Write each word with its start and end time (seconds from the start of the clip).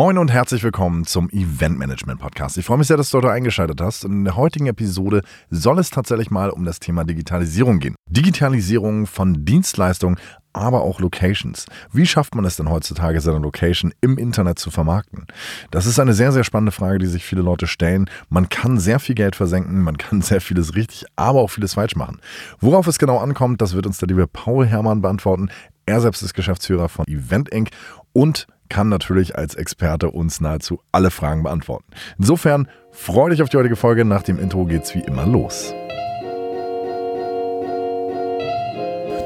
Moin 0.00 0.16
und 0.16 0.30
herzlich 0.30 0.62
willkommen 0.62 1.06
zum 1.06 1.28
Event 1.30 1.76
Management 1.76 2.20
Podcast. 2.20 2.56
Ich 2.56 2.64
freue 2.64 2.78
mich 2.78 2.86
sehr, 2.86 2.96
dass 2.96 3.10
du 3.10 3.18
heute 3.18 3.32
eingeschaltet 3.32 3.80
hast. 3.80 4.04
In 4.04 4.22
der 4.22 4.36
heutigen 4.36 4.66
Episode 4.66 5.22
soll 5.50 5.80
es 5.80 5.90
tatsächlich 5.90 6.30
mal 6.30 6.50
um 6.50 6.64
das 6.64 6.78
Thema 6.78 7.02
Digitalisierung 7.02 7.80
gehen. 7.80 7.96
Digitalisierung 8.08 9.08
von 9.08 9.44
Dienstleistungen, 9.44 10.16
aber 10.52 10.82
auch 10.82 11.00
Locations. 11.00 11.66
Wie 11.92 12.06
schafft 12.06 12.36
man 12.36 12.44
es 12.44 12.54
denn 12.54 12.70
heutzutage, 12.70 13.20
seine 13.20 13.38
Location 13.38 13.92
im 14.00 14.18
Internet 14.18 14.60
zu 14.60 14.70
vermarkten? 14.70 15.26
Das 15.72 15.84
ist 15.84 15.98
eine 15.98 16.14
sehr, 16.14 16.30
sehr 16.30 16.44
spannende 16.44 16.70
Frage, 16.70 17.00
die 17.00 17.06
sich 17.06 17.24
viele 17.24 17.42
Leute 17.42 17.66
stellen. 17.66 18.08
Man 18.28 18.48
kann 18.48 18.78
sehr 18.78 19.00
viel 19.00 19.16
Geld 19.16 19.34
versenken, 19.34 19.82
man 19.82 19.98
kann 19.98 20.22
sehr 20.22 20.40
vieles 20.40 20.76
richtig, 20.76 21.06
aber 21.16 21.40
auch 21.40 21.50
vieles 21.50 21.74
falsch 21.74 21.96
machen. 21.96 22.20
Worauf 22.60 22.86
es 22.86 23.00
genau 23.00 23.18
ankommt, 23.18 23.60
das 23.60 23.74
wird 23.74 23.84
uns 23.84 23.98
der 23.98 24.06
liebe 24.06 24.28
Paul 24.28 24.64
Herrmann 24.64 25.02
beantworten. 25.02 25.48
Er 25.86 26.00
selbst 26.00 26.22
ist 26.22 26.34
Geschäftsführer 26.34 26.88
von 26.88 27.04
Event 27.08 27.48
Inc. 27.48 27.70
und 28.12 28.46
kann 28.68 28.88
natürlich 28.88 29.36
als 29.36 29.54
Experte 29.54 30.10
uns 30.10 30.40
nahezu 30.40 30.80
alle 30.92 31.10
Fragen 31.10 31.42
beantworten. 31.42 31.86
Insofern 32.18 32.68
freue 32.92 33.30
dich 33.30 33.42
auf 33.42 33.48
die 33.48 33.56
heutige 33.56 33.76
Folge. 33.76 34.04
Nach 34.04 34.22
dem 34.22 34.38
Intro 34.38 34.64
geht's 34.64 34.94
wie 34.94 35.00
immer 35.00 35.26
los. 35.26 35.74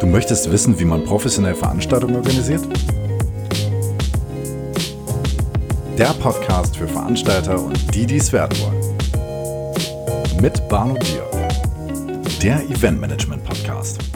Du 0.00 0.06
möchtest 0.06 0.50
wissen, 0.50 0.80
wie 0.80 0.84
man 0.84 1.04
professionell 1.04 1.54
Veranstaltungen 1.54 2.16
organisiert? 2.16 2.62
Der 5.96 6.12
Podcast 6.14 6.76
für 6.76 6.88
Veranstalter 6.88 7.62
und 7.62 7.94
die, 7.94 8.06
die 8.06 8.16
es 8.16 8.32
werden 8.32 8.58
wollen. 8.60 10.40
Mit 10.40 10.68
Barno 10.68 10.94
Bier. 10.94 11.30
Der 12.42 12.68
Eventmanagement 12.68 13.44
Podcast. 13.44 14.11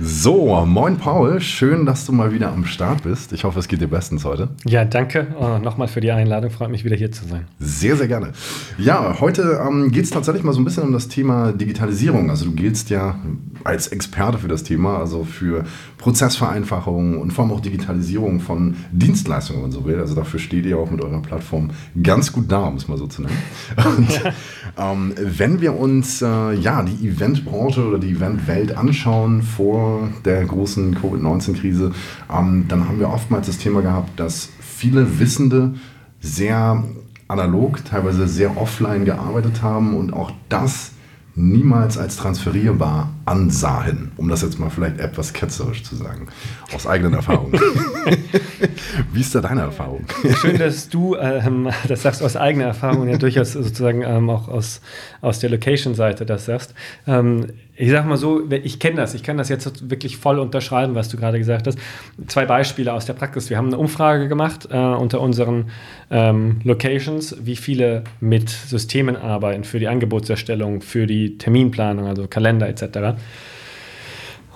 So, 0.00 0.64
moin 0.64 0.96
Paul, 0.96 1.40
schön, 1.40 1.84
dass 1.84 2.06
du 2.06 2.12
mal 2.12 2.32
wieder 2.32 2.52
am 2.52 2.66
Start 2.66 3.02
bist. 3.02 3.32
Ich 3.32 3.42
hoffe, 3.42 3.58
es 3.58 3.66
geht 3.66 3.80
dir 3.80 3.88
bestens 3.88 4.24
heute. 4.24 4.48
Ja, 4.64 4.84
danke 4.84 5.26
oh, 5.40 5.58
nochmal 5.58 5.88
für 5.88 6.00
die 6.00 6.12
Einladung. 6.12 6.52
Freut 6.52 6.70
mich 6.70 6.84
wieder 6.84 6.94
hier 6.94 7.10
zu 7.10 7.26
sein. 7.26 7.46
Sehr, 7.58 7.96
sehr 7.96 8.06
gerne. 8.06 8.30
Ja, 8.78 9.16
heute 9.18 9.60
ähm, 9.60 9.90
geht 9.90 10.04
es 10.04 10.10
tatsächlich 10.10 10.44
mal 10.44 10.52
so 10.52 10.60
ein 10.60 10.64
bisschen 10.64 10.84
um 10.84 10.92
das 10.92 11.08
Thema 11.08 11.50
Digitalisierung. 11.50 12.30
Also 12.30 12.44
du 12.44 12.52
giltst 12.52 12.90
ja 12.90 13.16
als 13.64 13.88
Experte 13.88 14.38
für 14.38 14.46
das 14.46 14.62
Thema, 14.62 14.98
also 14.98 15.24
für 15.24 15.64
Prozessvereinfachung 15.96 17.18
und 17.20 17.32
vor 17.32 17.44
allem 17.44 17.52
auch 17.52 17.60
Digitalisierung 17.60 18.38
von 18.38 18.76
Dienstleistungen, 18.92 19.62
wenn 19.62 19.70
man 19.70 19.72
so 19.72 19.84
will. 19.84 19.98
Also 19.98 20.14
dafür 20.14 20.38
steht 20.38 20.64
ihr 20.64 20.78
auch 20.78 20.92
mit 20.92 21.02
eurer 21.02 21.22
Plattform 21.22 21.70
ganz 22.00 22.32
gut 22.32 22.52
da, 22.52 22.66
um 22.66 22.76
es 22.76 22.86
mal 22.86 22.98
so 22.98 23.08
zu 23.08 23.22
nennen. 23.22 23.36
Und 23.98 24.22
ähm, 24.78 25.14
wenn 25.16 25.60
wir 25.60 25.76
uns 25.76 26.22
äh, 26.22 26.52
ja 26.52 26.84
die 26.84 27.08
Eventbranche 27.08 27.84
oder 27.84 27.98
die 27.98 28.10
Eventwelt 28.10 28.76
anschauen 28.76 29.42
vor 29.42 29.87
der 30.24 30.44
großen 30.44 30.94
Covid-19-Krise, 30.94 31.92
ähm, 32.32 32.66
dann 32.68 32.88
haben 32.88 32.98
wir 32.98 33.10
oftmals 33.10 33.46
das 33.46 33.58
Thema 33.58 33.82
gehabt, 33.82 34.18
dass 34.18 34.50
viele 34.60 35.18
Wissende 35.18 35.74
sehr 36.20 36.84
analog, 37.28 37.84
teilweise 37.84 38.26
sehr 38.26 38.56
offline 38.56 39.04
gearbeitet 39.04 39.62
haben 39.62 39.96
und 39.96 40.12
auch 40.12 40.32
das 40.48 40.92
niemals 41.38 41.96
als 41.96 42.16
transferierbar 42.16 43.10
ansahen, 43.24 44.10
um 44.16 44.28
das 44.28 44.42
jetzt 44.42 44.58
mal 44.58 44.70
vielleicht 44.70 44.98
etwas 44.98 45.32
ketzerisch 45.32 45.84
zu 45.84 45.94
sagen, 45.94 46.26
aus 46.74 46.86
eigenen 46.86 47.14
Erfahrungen. 47.14 47.52
Wie 49.12 49.20
ist 49.20 49.34
da 49.34 49.40
deine 49.40 49.60
Erfahrung? 49.60 50.04
Schön, 50.40 50.58
dass 50.58 50.88
du 50.88 51.14
ähm, 51.14 51.70
das 51.86 52.02
sagst 52.02 52.22
aus 52.22 52.36
eigener 52.36 52.66
Erfahrung 52.66 53.02
und 53.02 53.08
ja 53.08 53.18
durchaus 53.18 53.52
sozusagen 53.52 54.02
ähm, 54.02 54.28
auch 54.30 54.48
aus, 54.48 54.80
aus 55.20 55.38
der 55.38 55.50
Location-Seite 55.50 56.26
das 56.26 56.46
sagst. 56.46 56.74
Ähm, 57.06 57.46
ich 57.80 57.90
sag 57.90 58.06
mal 58.06 58.16
so, 58.16 58.42
ich 58.50 58.80
kenne 58.80 58.96
das, 58.96 59.14
ich 59.14 59.22
kann 59.22 59.38
das 59.38 59.48
jetzt 59.48 59.88
wirklich 59.88 60.16
voll 60.16 60.40
unterschreiben, 60.40 60.96
was 60.96 61.08
du 61.08 61.16
gerade 61.16 61.38
gesagt 61.38 61.68
hast. 61.68 61.78
Zwei 62.26 62.44
Beispiele 62.44 62.92
aus 62.92 63.06
der 63.06 63.12
Praxis. 63.12 63.50
Wir 63.50 63.56
haben 63.56 63.68
eine 63.68 63.78
Umfrage 63.78 64.26
gemacht 64.26 64.66
äh, 64.70 64.76
unter 64.76 65.20
unseren 65.20 65.70
ähm, 66.10 66.60
Locations, 66.64 67.36
wie 67.40 67.54
viele 67.54 68.02
mit 68.18 68.50
Systemen 68.50 69.16
arbeiten 69.16 69.62
für 69.62 69.78
die 69.78 69.86
Angebotserstellung, 69.86 70.80
für 70.80 71.06
die 71.06 71.38
Terminplanung, 71.38 72.06
also 72.06 72.26
Kalender 72.26 72.68
etc. 72.68 73.20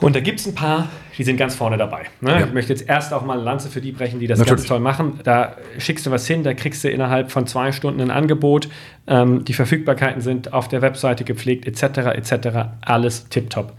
Und 0.00 0.16
da 0.16 0.21
gibt 0.21 0.41
es 0.41 0.47
ein 0.49 0.56
paar, 0.56 0.89
die 1.19 1.25
sind 1.25 1.37
ganz 1.37 1.55
vorne 1.55 1.77
dabei. 1.77 2.05
Ne? 2.21 2.31
Ja. 2.31 2.41
Ich 2.41 2.53
möchte 2.53 2.73
jetzt 2.73 2.89
erst 2.89 3.12
auch 3.12 3.25
mal 3.25 3.34
eine 3.34 3.43
Lanze 3.43 3.69
für 3.69 3.81
die 3.81 3.93
brechen, 3.93 4.21
die 4.21 4.27
das 4.27 4.39
Natürlich. 4.39 4.61
ganz 4.61 4.69
toll 4.69 4.81
machen. 4.81 5.21
Da 5.25 5.56
schickst 5.78 6.06
du 6.06 6.11
was 6.11 6.27
hin, 6.27 6.43
da 6.43 6.55
kriegst 6.55 6.83
du 6.84 6.89
innerhalb 6.89 7.31
von 7.31 7.47
zwei 7.47 7.73
Stunden 7.73 8.00
ein 8.00 8.11
Angebot. 8.11 8.69
Ähm, 9.06 9.45
die 9.45 9.53
Verfügbarkeiten 9.53 10.21
sind 10.21 10.53
auf 10.53 10.69
der 10.69 10.83
Webseite 10.83 11.25
gepflegt, 11.25 11.67
etc. 11.67 11.99
etc. 12.15 12.49
Alles 12.81 13.28
tipptopp. 13.28 13.72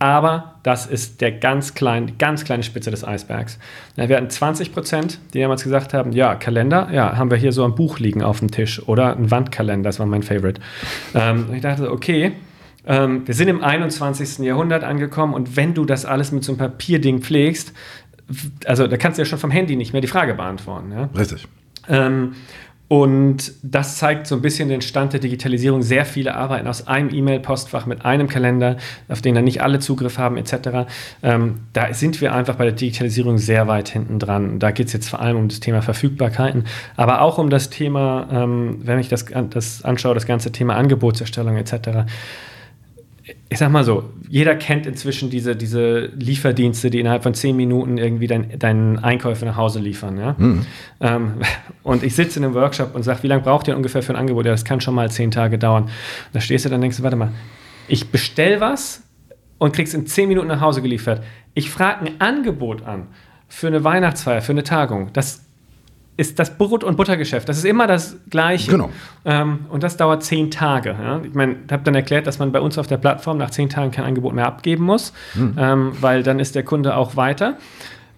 Aber 0.00 0.54
das 0.62 0.86
ist 0.86 1.20
der 1.20 1.30
ganz 1.30 1.74
kleine, 1.74 2.12
ganz 2.12 2.44
kleine 2.44 2.62
Spitze 2.62 2.90
des 2.90 3.04
Eisbergs. 3.04 3.58
wir 3.96 4.16
hatten 4.16 4.30
20 4.30 4.72
Prozent, 4.72 5.18
die 5.34 5.40
damals 5.40 5.62
gesagt 5.62 5.92
haben, 5.92 6.12
ja, 6.12 6.36
Kalender, 6.36 6.88
ja, 6.90 7.18
haben 7.18 7.30
wir 7.30 7.36
hier 7.36 7.52
so 7.52 7.64
ein 7.64 7.74
Buch 7.74 7.98
liegen 7.98 8.22
auf 8.22 8.38
dem 8.38 8.50
Tisch 8.50 8.82
oder 8.88 9.14
ein 9.14 9.30
Wandkalender, 9.30 9.90
das 9.90 9.98
war 9.98 10.06
mein 10.06 10.22
Favorite. 10.22 10.58
Ähm, 11.14 11.48
ich 11.54 11.60
dachte, 11.60 11.92
okay, 11.92 12.32
ähm, 12.86 13.26
wir 13.26 13.34
sind 13.34 13.48
im 13.48 13.62
21. 13.62 14.38
Jahrhundert 14.38 14.84
angekommen 14.84 15.34
und 15.34 15.56
wenn 15.56 15.74
du 15.74 15.84
das 15.84 16.04
alles 16.04 16.32
mit 16.32 16.44
so 16.44 16.52
einem 16.52 16.58
Papierding 16.58 17.20
pflegst, 17.20 17.72
also 18.64 18.86
da 18.86 18.96
kannst 18.96 19.18
du 19.18 19.22
ja 19.22 19.26
schon 19.26 19.38
vom 19.38 19.50
Handy 19.50 19.76
nicht 19.76 19.92
mehr 19.92 20.02
die 20.02 20.08
Frage 20.08 20.34
beantworten. 20.34 20.92
Ja? 20.92 21.10
Richtig. 21.16 21.46
Ähm, 21.88 22.34
und 22.88 23.52
das 23.62 23.98
zeigt 23.98 24.26
so 24.26 24.34
ein 24.34 24.42
bisschen 24.42 24.68
den 24.68 24.80
Stand 24.80 25.12
der 25.12 25.20
Digitalisierung. 25.20 25.80
Sehr 25.80 26.04
viele 26.04 26.34
arbeiten 26.34 26.66
aus 26.66 26.88
einem 26.88 27.14
E-Mail-Postfach 27.14 27.86
mit 27.86 28.04
einem 28.04 28.26
Kalender, 28.26 28.78
auf 29.08 29.22
den 29.22 29.36
dann 29.36 29.44
nicht 29.44 29.62
alle 29.62 29.78
Zugriff 29.78 30.18
haben, 30.18 30.36
etc. 30.36 30.90
Ähm, 31.22 31.60
da 31.72 31.94
sind 31.94 32.20
wir 32.20 32.34
einfach 32.34 32.56
bei 32.56 32.64
der 32.64 32.72
Digitalisierung 32.72 33.38
sehr 33.38 33.68
weit 33.68 33.90
hinten 33.90 34.18
dran. 34.18 34.58
Da 34.58 34.72
geht 34.72 34.88
es 34.88 34.92
jetzt 34.92 35.08
vor 35.08 35.20
allem 35.20 35.36
um 35.36 35.48
das 35.48 35.60
Thema 35.60 35.82
Verfügbarkeiten, 35.82 36.64
aber 36.96 37.20
auch 37.20 37.38
um 37.38 37.48
das 37.48 37.70
Thema, 37.70 38.26
ähm, 38.32 38.80
wenn 38.82 38.98
ich 38.98 39.08
das, 39.08 39.26
das 39.50 39.84
anschaue, 39.84 40.14
das 40.14 40.26
ganze 40.26 40.50
Thema 40.50 40.74
Angebotserstellung 40.74 41.56
etc 41.56 42.06
ich 43.48 43.58
sag 43.58 43.70
mal 43.70 43.84
so, 43.84 44.10
jeder 44.28 44.54
kennt 44.54 44.86
inzwischen 44.86 45.30
diese, 45.30 45.56
diese 45.56 46.06
Lieferdienste, 46.16 46.90
die 46.90 47.00
innerhalb 47.00 47.22
von 47.22 47.34
zehn 47.34 47.56
Minuten 47.56 47.98
irgendwie 47.98 48.26
dein, 48.26 48.58
deinen 48.58 48.98
Einkäufe 48.98 49.44
nach 49.44 49.56
Hause 49.56 49.80
liefern. 49.80 50.18
Ja? 50.18 50.34
Mhm. 50.38 50.66
Ähm, 51.00 51.32
und 51.82 52.02
ich 52.02 52.14
sitze 52.14 52.38
in 52.38 52.44
einem 52.44 52.54
Workshop 52.54 52.94
und 52.94 53.02
sage, 53.02 53.22
wie 53.22 53.26
lange 53.26 53.42
braucht 53.42 53.68
ihr 53.68 53.76
ungefähr 53.76 54.02
für 54.02 54.12
ein 54.12 54.16
Angebot? 54.16 54.46
Ja, 54.46 54.52
das 54.52 54.64
kann 54.64 54.80
schon 54.80 54.94
mal 54.94 55.10
zehn 55.10 55.30
Tage 55.30 55.58
dauern. 55.58 55.84
Und 55.84 55.90
da 56.32 56.40
stehst 56.40 56.64
du 56.64 56.68
dann 56.68 56.76
und 56.76 56.82
denkst, 56.82 57.02
warte 57.02 57.16
mal, 57.16 57.32
ich 57.88 58.10
bestell 58.10 58.60
was 58.60 59.02
und 59.58 59.72
krieg's 59.72 59.94
in 59.94 60.06
zehn 60.06 60.28
Minuten 60.28 60.48
nach 60.48 60.60
Hause 60.60 60.82
geliefert. 60.82 61.22
Ich 61.54 61.70
frage 61.70 62.06
ein 62.06 62.20
Angebot 62.20 62.82
an 62.82 63.08
für 63.48 63.66
eine 63.66 63.82
Weihnachtsfeier, 63.82 64.42
für 64.42 64.52
eine 64.52 64.62
Tagung. 64.62 65.12
Das 65.12 65.44
ist 66.16 66.38
das 66.38 66.56
Brot- 66.56 66.84
und 66.84 66.96
Buttergeschäft. 66.96 67.48
Das 67.48 67.56
ist 67.56 67.64
immer 67.64 67.86
das 67.86 68.16
Gleiche. 68.28 68.70
Genau. 68.70 68.90
Ähm, 69.24 69.60
und 69.70 69.82
das 69.82 69.96
dauert 69.96 70.22
zehn 70.22 70.50
Tage. 70.50 70.90
Ja? 70.90 71.20
Ich 71.24 71.34
meine, 71.34 71.56
ich 71.66 71.72
habe 71.72 71.82
dann 71.82 71.94
erklärt, 71.94 72.26
dass 72.26 72.38
man 72.38 72.52
bei 72.52 72.60
uns 72.60 72.76
auf 72.76 72.86
der 72.86 72.98
Plattform 72.98 73.38
nach 73.38 73.50
zehn 73.50 73.70
Tagen 73.70 73.90
kein 73.90 74.04
Angebot 74.04 74.34
mehr 74.34 74.46
abgeben 74.46 74.84
muss, 74.84 75.12
mhm. 75.34 75.54
ähm, 75.56 75.92
weil 76.00 76.22
dann 76.22 76.38
ist 76.38 76.54
der 76.54 76.62
Kunde 76.62 76.96
auch 76.96 77.16
weiter. 77.16 77.56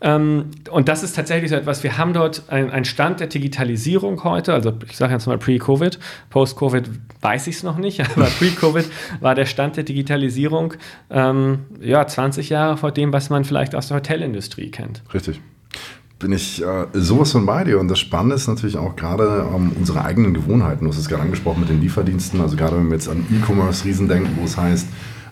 Ähm, 0.00 0.50
und 0.68 0.88
das 0.88 1.04
ist 1.04 1.14
tatsächlich 1.14 1.50
so 1.50 1.56
etwas, 1.56 1.84
wir 1.84 1.96
haben 1.96 2.12
dort 2.12 2.50
einen 2.50 2.84
Stand 2.84 3.20
der 3.20 3.28
Digitalisierung 3.28 4.24
heute, 4.24 4.52
also 4.52 4.72
ich 4.88 4.96
sage 4.96 5.12
jetzt 5.12 5.26
mal 5.26 5.38
Pre-Covid, 5.38 5.96
Post-Covid 6.28 6.90
weiß 7.20 7.46
ich 7.46 7.56
es 7.56 7.62
noch 7.62 7.78
nicht, 7.78 8.00
aber 8.16 8.24
Pre-Covid 8.24 8.84
war 9.20 9.36
der 9.36 9.46
Stand 9.46 9.76
der 9.76 9.84
Digitalisierung 9.84 10.74
ähm, 11.08 11.60
ja, 11.80 12.04
20 12.04 12.50
Jahre 12.50 12.76
vor 12.76 12.90
dem, 12.90 13.12
was 13.12 13.30
man 13.30 13.44
vielleicht 13.44 13.76
aus 13.76 13.88
der 13.88 13.98
Hotelindustrie 13.98 14.72
kennt. 14.72 15.02
Richtig 15.14 15.40
bin 16.22 16.32
ich 16.32 16.62
äh, 16.62 16.86
sowas 16.94 17.32
von 17.32 17.44
bei 17.44 17.64
dir. 17.64 17.78
Und 17.78 17.88
das 17.88 17.98
Spannende 17.98 18.36
ist 18.36 18.48
natürlich 18.48 18.78
auch 18.78 18.96
gerade 18.96 19.46
ähm, 19.54 19.72
unsere 19.78 20.04
eigenen 20.04 20.32
Gewohnheiten. 20.32 20.84
Du 20.84 20.90
hast 20.90 20.98
es 20.98 21.08
gerade 21.08 21.22
angesprochen 21.22 21.60
mit 21.60 21.68
den 21.68 21.80
Lieferdiensten. 21.80 22.40
Also 22.40 22.56
gerade 22.56 22.76
wenn 22.76 22.86
wir 22.86 22.94
jetzt 22.94 23.08
an 23.08 23.26
E-Commerce-Riesen 23.30 24.08
denken, 24.08 24.30
wo 24.40 24.44
es 24.44 24.56
heißt, 24.56 24.86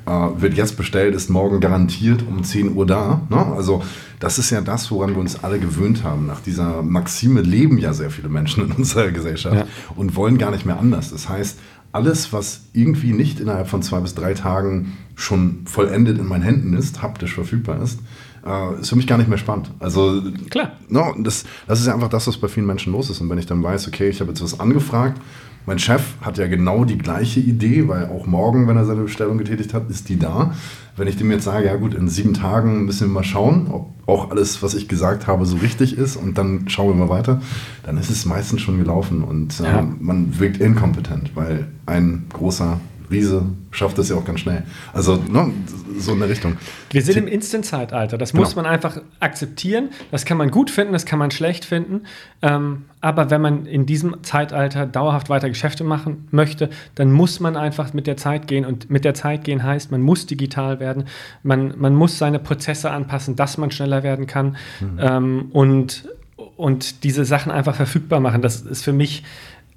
äh, 0.06 0.10
wird 0.10 0.54
jetzt 0.54 0.76
bestellt, 0.76 1.14
ist 1.14 1.30
morgen 1.30 1.60
garantiert 1.60 2.24
um 2.28 2.44
10 2.44 2.74
Uhr 2.74 2.86
da. 2.86 3.22
Ne? 3.30 3.46
Also 3.56 3.82
das 4.18 4.38
ist 4.38 4.50
ja 4.50 4.60
das, 4.60 4.90
woran 4.90 5.10
wir 5.10 5.18
uns 5.18 5.42
alle 5.42 5.58
gewöhnt 5.58 6.04
haben. 6.04 6.26
Nach 6.26 6.40
dieser 6.40 6.82
Maxime 6.82 7.40
leben 7.40 7.78
ja 7.78 7.94
sehr 7.94 8.10
viele 8.10 8.28
Menschen 8.28 8.64
in 8.64 8.72
unserer 8.72 9.10
Gesellschaft 9.10 9.56
ja. 9.56 9.66
und 9.94 10.16
wollen 10.16 10.38
gar 10.38 10.50
nicht 10.50 10.66
mehr 10.66 10.78
anders. 10.78 11.10
Das 11.10 11.28
heißt, 11.28 11.58
alles, 11.92 12.32
was 12.32 12.62
irgendwie 12.72 13.12
nicht 13.12 13.40
innerhalb 13.40 13.68
von 13.68 13.82
zwei 13.82 14.00
bis 14.00 14.14
drei 14.14 14.34
Tagen 14.34 14.96
schon 15.14 15.62
vollendet 15.66 16.18
in 16.18 16.26
meinen 16.26 16.42
Händen 16.42 16.74
ist, 16.74 17.02
haptisch 17.02 17.34
verfügbar 17.34 17.82
ist, 17.82 18.00
äh, 18.46 18.80
ist 18.80 18.88
für 18.90 18.96
mich 18.96 19.06
gar 19.06 19.18
nicht 19.18 19.28
mehr 19.28 19.38
spannend. 19.38 19.70
Also, 19.78 20.22
klar. 20.50 20.72
No, 20.88 21.14
das, 21.18 21.44
das 21.66 21.80
ist 21.80 21.86
ja 21.86 21.94
einfach 21.94 22.08
das, 22.08 22.26
was 22.26 22.36
bei 22.36 22.48
vielen 22.48 22.66
Menschen 22.66 22.92
los 22.92 23.10
ist. 23.10 23.20
Und 23.20 23.30
wenn 23.30 23.38
ich 23.38 23.46
dann 23.46 23.62
weiß, 23.62 23.88
okay, 23.88 24.08
ich 24.08 24.20
habe 24.20 24.30
jetzt 24.30 24.42
was 24.42 24.58
angefragt, 24.60 25.20
mein 25.66 25.78
Chef 25.78 26.14
hat 26.22 26.38
ja 26.38 26.46
genau 26.46 26.84
die 26.84 26.98
gleiche 26.98 27.38
Idee, 27.38 27.86
weil 27.86 28.06
auch 28.06 28.26
morgen, 28.26 28.66
wenn 28.66 28.76
er 28.76 28.86
seine 28.86 29.02
Bestellung 29.02 29.38
getätigt 29.38 29.74
hat, 29.74 29.90
ist 29.90 30.08
die 30.08 30.18
da. 30.18 30.54
Wenn 30.96 31.06
ich 31.06 31.16
dem 31.16 31.30
jetzt 31.30 31.44
sage, 31.44 31.66
ja 31.66 31.76
gut, 31.76 31.94
in 31.94 32.08
sieben 32.08 32.34
Tagen 32.34 32.86
müssen 32.86 33.08
wir 33.08 33.14
mal 33.14 33.24
schauen, 33.24 33.68
ob 33.70 33.90
auch 34.06 34.30
alles, 34.30 34.62
was 34.62 34.74
ich 34.74 34.88
gesagt 34.88 35.26
habe, 35.26 35.46
so 35.46 35.56
richtig 35.56 35.96
ist 35.96 36.16
und 36.16 36.38
dann 36.38 36.68
schauen 36.68 36.88
wir 36.88 36.94
mal 36.94 37.08
weiter, 37.08 37.40
dann 37.84 37.98
ist 37.98 38.10
es 38.10 38.26
meistens 38.26 38.62
schon 38.62 38.78
gelaufen 38.78 39.22
und 39.22 39.60
äh, 39.60 39.64
ja. 39.64 39.88
man 40.00 40.38
wirkt 40.40 40.60
inkompetent, 40.60 41.36
weil 41.36 41.68
ein 41.86 42.26
großer 42.32 42.80
Riese 43.10 43.44
schafft 43.70 43.98
das 43.98 44.08
ja 44.08 44.16
auch 44.16 44.24
ganz 44.24 44.40
schnell. 44.40 44.62
Also 44.92 45.16
ne, 45.16 45.52
so 45.98 46.12
in 46.12 46.20
der 46.20 46.28
Richtung. 46.28 46.56
Wir 46.90 47.02
sind 47.02 47.16
im 47.16 47.26
Instant-Zeitalter. 47.26 48.18
Das 48.18 48.32
genau. 48.32 48.44
muss 48.44 48.56
man 48.56 48.66
einfach 48.66 49.00
akzeptieren. 49.18 49.90
Das 50.10 50.24
kann 50.24 50.36
man 50.36 50.50
gut 50.50 50.70
finden, 50.70 50.92
das 50.92 51.06
kann 51.06 51.18
man 51.18 51.30
schlecht 51.30 51.64
finden. 51.64 52.02
Ähm, 52.42 52.84
aber 53.00 53.30
wenn 53.30 53.40
man 53.40 53.66
in 53.66 53.86
diesem 53.86 54.22
Zeitalter 54.22 54.86
dauerhaft 54.86 55.28
weiter 55.28 55.48
Geschäfte 55.48 55.84
machen 55.84 56.28
möchte, 56.30 56.70
dann 56.94 57.10
muss 57.10 57.40
man 57.40 57.56
einfach 57.56 57.92
mit 57.94 58.06
der 58.06 58.16
Zeit 58.16 58.46
gehen. 58.46 58.64
Und 58.64 58.90
mit 58.90 59.04
der 59.04 59.14
Zeit 59.14 59.44
gehen 59.44 59.62
heißt, 59.62 59.90
man 59.90 60.02
muss 60.02 60.26
digital 60.26 60.80
werden. 60.80 61.04
Man, 61.42 61.74
man 61.78 61.94
muss 61.94 62.18
seine 62.18 62.38
Prozesse 62.38 62.90
anpassen, 62.90 63.36
dass 63.36 63.58
man 63.58 63.70
schneller 63.70 64.02
werden 64.02 64.26
kann. 64.26 64.56
Mhm. 64.80 64.98
Ähm, 64.98 65.48
und, 65.52 66.08
und 66.56 67.04
diese 67.04 67.24
Sachen 67.24 67.50
einfach 67.50 67.74
verfügbar 67.74 68.20
machen. 68.20 68.42
Das 68.42 68.60
ist 68.62 68.84
für 68.84 68.92
mich 68.92 69.24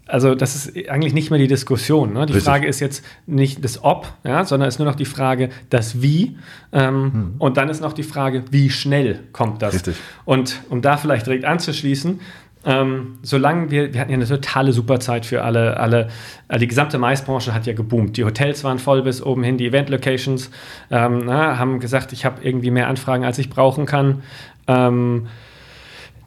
also 0.07 0.35
das 0.35 0.55
ist 0.55 0.89
eigentlich 0.89 1.13
nicht 1.13 1.29
mehr 1.29 1.39
die 1.39 1.47
Diskussion. 1.47 2.13
Ne? 2.13 2.25
Die 2.25 2.33
Richtig. 2.33 2.43
Frage 2.43 2.67
ist 2.67 2.79
jetzt 2.79 3.05
nicht 3.25 3.63
das 3.63 3.83
Ob, 3.83 4.07
ja, 4.23 4.43
sondern 4.43 4.67
ist 4.67 4.79
nur 4.79 4.87
noch 4.87 4.95
die 4.95 5.05
Frage, 5.05 5.49
das 5.69 6.01
Wie. 6.01 6.37
Ähm, 6.71 7.13
hm. 7.13 7.35
Und 7.39 7.57
dann 7.57 7.69
ist 7.69 7.81
noch 7.81 7.93
die 7.93 8.03
Frage, 8.03 8.43
wie 8.51 8.69
schnell 8.69 9.19
kommt 9.31 9.61
das? 9.61 9.75
Richtig. 9.75 9.95
Und 10.25 10.61
um 10.69 10.81
da 10.81 10.97
vielleicht 10.97 11.25
direkt 11.25 11.45
anzuschließen, 11.45 12.19
ähm, 12.65 13.19
solange 13.23 13.71
wir, 13.71 13.93
wir 13.93 13.99
hatten 13.99 14.11
ja 14.11 14.17
eine 14.17 14.25
totale 14.25 14.71
Superzeit 14.71 15.25
für 15.25 15.43
alle, 15.43 15.77
alle, 15.77 16.07
äh, 16.47 16.57
die 16.57 16.67
gesamte 16.67 16.97
Maisbranche 16.97 17.53
hat 17.53 17.65
ja 17.65 17.73
geboomt. 17.73 18.15
Die 18.15 18.23
Hotels 18.23 18.63
waren 18.63 18.79
voll 18.79 19.01
bis 19.03 19.21
oben 19.21 19.43
hin, 19.43 19.57
die 19.57 19.67
Event-Locations 19.67 20.49
ähm, 20.89 21.29
haben 21.29 21.79
gesagt, 21.79 22.13
ich 22.13 22.23
habe 22.25 22.41
irgendwie 22.41 22.71
mehr 22.71 22.87
Anfragen, 22.87 23.25
als 23.25 23.37
ich 23.37 23.49
brauchen 23.49 23.85
kann. 23.85 24.23
Ähm, 24.67 25.27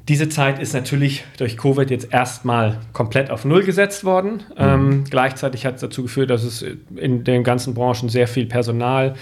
diese 0.09 0.29
Zeit 0.29 0.61
ist 0.61 0.73
natürlich 0.73 1.25
durch 1.37 1.57
Covid 1.57 1.91
jetzt 1.91 2.13
erstmal 2.13 2.79
komplett 2.93 3.31
auf 3.31 3.45
Null 3.45 3.65
gesetzt 3.65 4.05
worden. 4.05 4.45
Mhm. 4.51 4.59
Ähm, 4.59 5.05
gleichzeitig 5.11 5.67
hat 5.67 5.77
es 5.77 5.81
dazu 5.81 6.03
geführt, 6.03 6.31
dass 6.31 6.45
es 6.45 6.65
in 6.95 7.25
den 7.25 7.43
ganzen 7.43 7.75
Branchen 7.75 8.09
sehr 8.09 8.29
viel 8.29 8.47
Personal 8.47 9.15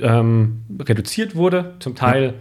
ähm, 0.00 0.62
reduziert 0.80 1.34
wurde, 1.34 1.74
zum 1.80 1.96
Teil 1.96 2.34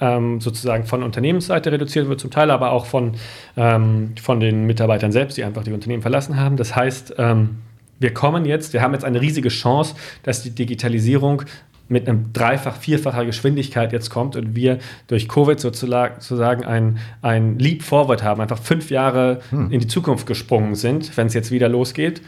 ähm, 0.00 0.40
sozusagen 0.40 0.84
von 0.84 1.02
Unternehmensseite 1.02 1.70
reduziert 1.72 2.06
wurde, 2.06 2.18
zum 2.18 2.30
Teil 2.30 2.50
aber 2.50 2.72
auch 2.72 2.86
von, 2.86 3.12
ähm, 3.56 4.14
von 4.20 4.40
den 4.40 4.66
Mitarbeitern 4.66 5.12
selbst, 5.12 5.36
die 5.36 5.44
einfach 5.44 5.62
die 5.62 5.72
Unternehmen 5.72 6.02
verlassen 6.02 6.38
haben. 6.38 6.56
Das 6.56 6.74
heißt, 6.74 7.14
ähm, 7.18 7.58
wir 7.98 8.12
kommen 8.12 8.44
jetzt, 8.44 8.72
wir 8.72 8.82
haben 8.82 8.92
jetzt 8.92 9.04
eine 9.04 9.20
riesige 9.20 9.48
Chance, 9.48 9.94
dass 10.22 10.42
die 10.42 10.50
Digitalisierung 10.50 11.42
mit 11.88 12.08
einem 12.08 12.32
dreifach, 12.32 12.76
vierfacher 12.76 13.24
Geschwindigkeit 13.24 13.92
jetzt 13.92 14.10
kommt 14.10 14.36
und 14.36 14.56
wir 14.56 14.78
durch 15.06 15.28
Covid 15.28 15.58
sozusagen 15.60 16.64
ein, 16.64 16.98
ein 17.22 17.58
Leap 17.58 17.82
Forward 17.82 18.22
haben, 18.22 18.40
einfach 18.40 18.58
fünf 18.58 18.90
Jahre 18.90 19.40
hm. 19.50 19.70
in 19.70 19.80
die 19.80 19.86
Zukunft 19.86 20.26
gesprungen 20.26 20.74
sind, 20.74 21.16
wenn 21.16 21.28
es 21.28 21.34
jetzt 21.34 21.50
wieder 21.50 21.68
losgeht. 21.68 22.22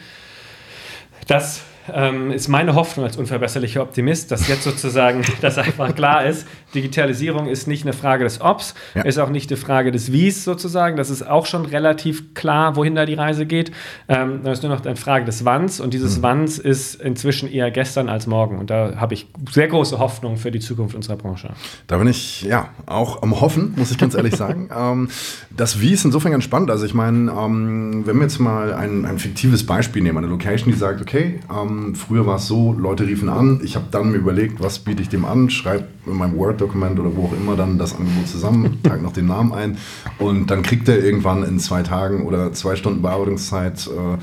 Das 1.27 1.63
ähm, 1.93 2.31
ist 2.31 2.49
meine 2.49 2.75
Hoffnung 2.75 3.07
als 3.07 3.17
unverbesserlicher 3.17 3.83
Optimist, 3.83 4.31
dass 4.31 4.49
jetzt 4.49 4.65
sozusagen 4.65 5.23
das 5.41 5.59
einfach 5.59 5.95
klar 5.95 6.25
ist. 6.25 6.47
Digitalisierung 6.75 7.47
ist 7.47 7.67
nicht 7.67 7.85
eine 7.85 7.93
Frage 7.93 8.25
des 8.25 8.41
Obs, 8.41 8.75
ja. 8.95 9.03
ist 9.03 9.19
auch 9.19 9.31
nicht 9.31 9.51
eine 9.51 9.57
Frage 9.57 9.93
des 9.93 10.13
Wies 10.13 10.45
sozusagen. 10.45 10.97
Das 10.97 11.11
ist 11.11 11.27
auch 11.27 11.47
schon 11.47 11.65
relativ 11.65 12.35
klar, 12.35 12.77
wohin 12.77 12.95
da 12.95 13.07
die 13.07 13.15
Reise 13.15 13.47
geht. 13.47 13.73
Ähm, 14.09 14.41
das 14.45 14.59
ist 14.59 14.63
nur 14.65 14.75
noch 14.75 14.85
eine 14.85 14.97
Frage 14.97 15.25
des 15.25 15.45
Wanns 15.45 15.81
und 15.81 15.95
dieses 15.95 16.19
mhm. 16.19 16.23
Wanns 16.23 16.59
ist 16.59 16.95
inzwischen 16.97 17.51
eher 17.51 17.71
gestern 17.71 18.09
als 18.09 18.27
morgen. 18.27 18.59
Und 18.59 18.71
da 18.71 18.97
habe 18.97 19.15
ich 19.15 19.27
sehr 19.51 19.69
große 19.69 19.99
Hoffnung 19.99 20.37
für 20.37 20.51
die 20.51 20.61
Zukunft 20.61 20.95
unserer 20.95 21.17
Branche. 21.17 21.51
Da 21.87 21.99
bin 21.99 22.09
ich 22.09 22.43
ja 22.43 22.69
auch 22.87 23.23
am 23.23 23.41
Hoffen, 23.41 23.75
muss 23.77 23.91
ich 23.91 23.99
ganz 23.99 24.15
ehrlich 24.15 24.37
sagen. 24.37 24.69
ähm, 24.77 25.09
das 25.57 25.81
Wie 25.81 25.93
ist 25.93 26.05
insofern 26.05 26.33
ganz 26.33 26.45
spannend. 26.45 26.71
Also 26.71 26.87
ich 26.87 26.95
meine, 26.95 27.31
ähm, 27.31 28.03
wenn 28.07 28.17
wir 28.17 28.23
jetzt 28.23 28.39
mal 28.39 28.73
ein, 28.75 29.05
ein 29.05 29.19
fiktives 29.19 29.65
Beispiel 29.65 30.03
nehmen, 30.03 30.19
eine 30.19 30.27
Location, 30.27 30.73
die 30.73 30.79
sagt, 30.79 31.01
okay, 31.01 31.41
ähm, 31.51 31.78
ähm, 31.79 31.95
früher 31.95 32.27
war 32.27 32.37
es 32.37 32.47
so, 32.47 32.73
Leute 32.73 33.07
riefen 33.07 33.29
an, 33.29 33.61
ich 33.63 33.77
habe 33.77 33.87
dann 33.91 34.11
mir 34.11 34.19
überlegt, 34.19 34.63
was 34.63 34.79
biete 34.79 35.03
ich 35.03 35.09
dem 35.09 35.25
an, 35.25 35.51
schreibe 35.51 35.87
in 36.07 36.17
meinem 36.17 36.37
Word-Dokument 36.37 36.99
oder 36.99 37.15
wo 37.17 37.27
auch 37.27 37.33
immer 37.33 37.57
dann 37.57 37.79
das 37.79 37.95
Angebot 37.95 38.29
zusammen, 38.29 38.79
trage 38.83 39.03
noch 39.03 39.13
den 39.13 39.27
Namen 39.27 39.53
ein 39.53 39.79
und 40.19 40.51
dann 40.51 40.63
kriegt 40.63 40.89
er 40.89 41.03
irgendwann 41.03 41.45
in 41.45 41.59
zwei 41.59 41.83
Tagen 41.83 42.23
oder 42.27 42.53
zwei 42.53 42.77
Stunden 42.77 43.03
Bearbeitungszeit 43.03 43.87
äh, 43.87 44.19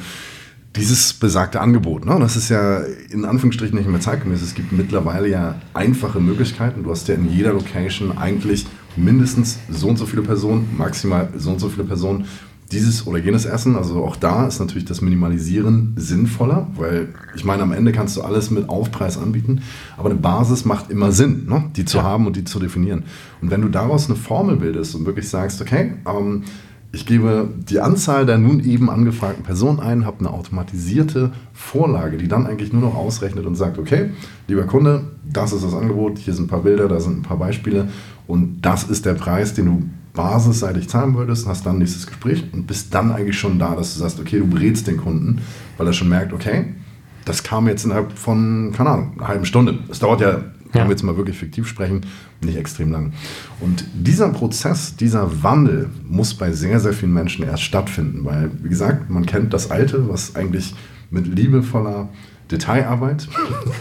dieses 0.75 1.13
besagte 1.13 1.61
Angebot. 1.61 2.05
Ne? 2.05 2.17
Das 2.19 2.35
ist 2.35 2.49
ja 2.49 2.79
in 3.09 3.23
Anführungsstrichen 3.23 3.77
nicht 3.77 3.87
mehr 3.87 4.01
zeitgemäß. 4.01 4.41
Es 4.41 4.55
gibt 4.55 4.73
mittlerweile 4.73 5.29
ja 5.29 5.61
einfache 5.73 6.19
Möglichkeiten. 6.19 6.83
Du 6.83 6.91
hast 6.91 7.07
ja 7.07 7.15
in 7.15 7.31
jeder 7.31 7.53
Location 7.53 8.17
eigentlich 8.17 8.65
mindestens 8.97 9.59
so 9.69 9.87
und 9.87 9.97
so 9.97 10.05
viele 10.05 10.21
Personen, 10.21 10.75
maximal 10.77 11.29
so 11.37 11.51
und 11.51 11.59
so 11.59 11.69
viele 11.69 11.85
Personen 11.85 12.25
dieses 12.71 13.05
oder 13.05 13.17
jenes 13.19 13.45
Essen. 13.45 13.75
Also 13.75 14.03
auch 14.03 14.15
da 14.15 14.47
ist 14.47 14.59
natürlich 14.59 14.85
das 14.85 15.01
Minimalisieren 15.01 15.93
sinnvoller, 15.97 16.67
weil 16.75 17.09
ich 17.35 17.45
meine, 17.45 17.63
am 17.63 17.71
Ende 17.71 17.91
kannst 17.91 18.17
du 18.17 18.21
alles 18.21 18.51
mit 18.51 18.69
Aufpreis 18.69 19.17
anbieten, 19.17 19.61
aber 19.97 20.09
eine 20.09 20.19
Basis 20.19 20.65
macht 20.65 20.89
immer 20.89 21.11
Sinn, 21.11 21.45
ne? 21.47 21.65
die 21.75 21.85
zu 21.85 21.97
ja. 21.97 22.03
haben 22.03 22.27
und 22.27 22.35
die 22.35 22.43
zu 22.43 22.59
definieren. 22.59 23.03
Und 23.41 23.51
wenn 23.51 23.61
du 23.61 23.69
daraus 23.69 24.07
eine 24.07 24.15
Formel 24.15 24.57
bildest 24.57 24.95
und 24.95 25.05
wirklich 25.05 25.29
sagst, 25.29 25.61
okay, 25.61 25.93
ähm, 26.07 26.43
ich 26.91 27.05
gebe 27.05 27.49
die 27.69 27.81
Anzahl 27.81 28.25
der 28.25 28.37
nun 28.37 28.63
eben 28.63 28.89
angefragten 28.89 29.43
Personen 29.43 29.81
ein, 29.81 30.05
habe 30.05 30.19
eine 30.19 30.29
automatisierte 30.29 31.33
Vorlage, 31.51 32.17
die 32.17 32.29
dann 32.29 32.47
eigentlich 32.47 32.71
nur 32.71 32.81
noch 32.81 32.95
ausrechnet 32.95 33.45
und 33.45 33.55
sagt, 33.55 33.77
okay, 33.77 34.11
lieber 34.47 34.63
Kunde, 34.63 35.11
das 35.29 35.51
ist 35.51 35.65
das 35.65 35.73
Angebot, 35.73 36.17
hier 36.19 36.33
sind 36.33 36.45
ein 36.45 36.47
paar 36.47 36.61
Bilder, 36.61 36.87
da 36.87 37.01
sind 37.01 37.19
ein 37.19 37.21
paar 37.23 37.37
Beispiele 37.37 37.89
und 38.27 38.61
das 38.61 38.85
ist 38.85 39.05
der 39.05 39.13
Preis, 39.13 39.53
den 39.53 39.65
du 39.65 39.83
basisseitig 40.15 40.89
zahlen 40.89 41.15
würdest, 41.15 41.47
hast 41.47 41.65
dann 41.65 41.77
nächstes 41.77 42.07
Gespräch 42.07 42.43
und 42.51 42.67
bist 42.67 42.93
dann 42.93 43.11
eigentlich 43.11 43.37
schon 43.37 43.59
da, 43.59 43.75
dass 43.75 43.93
du 43.93 43.99
sagst, 43.99 44.19
okay, 44.19 44.39
du 44.39 44.47
berätst 44.47 44.87
den 44.87 44.97
Kunden, 44.97 45.41
weil 45.77 45.87
er 45.87 45.93
schon 45.93 46.09
merkt, 46.09 46.33
okay, 46.33 46.73
das 47.25 47.43
kam 47.43 47.67
jetzt 47.67 47.85
innerhalb 47.85 48.17
von, 48.17 48.71
keine 48.75 48.89
Ahnung, 48.91 49.11
einer 49.17 49.27
halben 49.27 49.45
Stunde. 49.45 49.79
Es 49.89 49.99
dauert 49.99 50.21
ja, 50.21 50.29
ja. 50.29 50.43
wenn 50.73 50.83
wir 50.83 50.91
jetzt 50.91 51.03
mal 51.03 51.17
wirklich 51.17 51.37
fiktiv 51.37 51.67
sprechen, 51.67 52.01
nicht 52.41 52.57
extrem 52.57 52.91
lang. 52.91 53.13
Und 53.59 53.85
dieser 53.93 54.29
Prozess, 54.29 54.95
dieser 54.95 55.43
Wandel 55.43 55.89
muss 56.07 56.33
bei 56.35 56.51
sehr, 56.51 56.79
sehr 56.79 56.93
vielen 56.93 57.13
Menschen 57.13 57.45
erst 57.45 57.63
stattfinden, 57.63 58.23
weil, 58.25 58.51
wie 58.61 58.69
gesagt, 58.69 59.09
man 59.09 59.25
kennt 59.25 59.53
das 59.53 59.71
Alte, 59.71 60.07
was 60.07 60.35
eigentlich 60.35 60.75
mit 61.09 61.27
liebevoller 61.27 62.09
Detailarbeit 62.51 63.27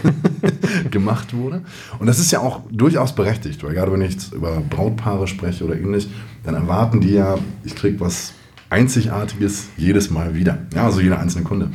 gemacht 0.91 1.33
wurde. 1.33 1.61
Und 1.99 2.07
das 2.07 2.19
ist 2.19 2.31
ja 2.31 2.39
auch 2.39 2.61
durchaus 2.71 3.13
berechtigt, 3.15 3.63
weil 3.63 3.73
gerade 3.73 3.91
wenn 3.91 4.01
ich 4.01 4.13
jetzt 4.13 4.33
über 4.33 4.61
Brautpaare 4.69 5.27
spreche 5.27 5.63
oder 5.65 5.75
ähnlich, 5.75 6.09
dann 6.43 6.55
erwarten 6.55 7.01
die 7.01 7.13
ja, 7.13 7.37
ich 7.63 7.75
kriege 7.75 7.99
was 7.99 8.33
Einzigartiges 8.69 9.67
jedes 9.77 10.09
Mal 10.09 10.33
wieder. 10.33 10.57
Ja, 10.73 10.85
also 10.85 10.99
jeder 10.99 11.19
einzelne 11.19 11.43
Kunde. 11.43 11.69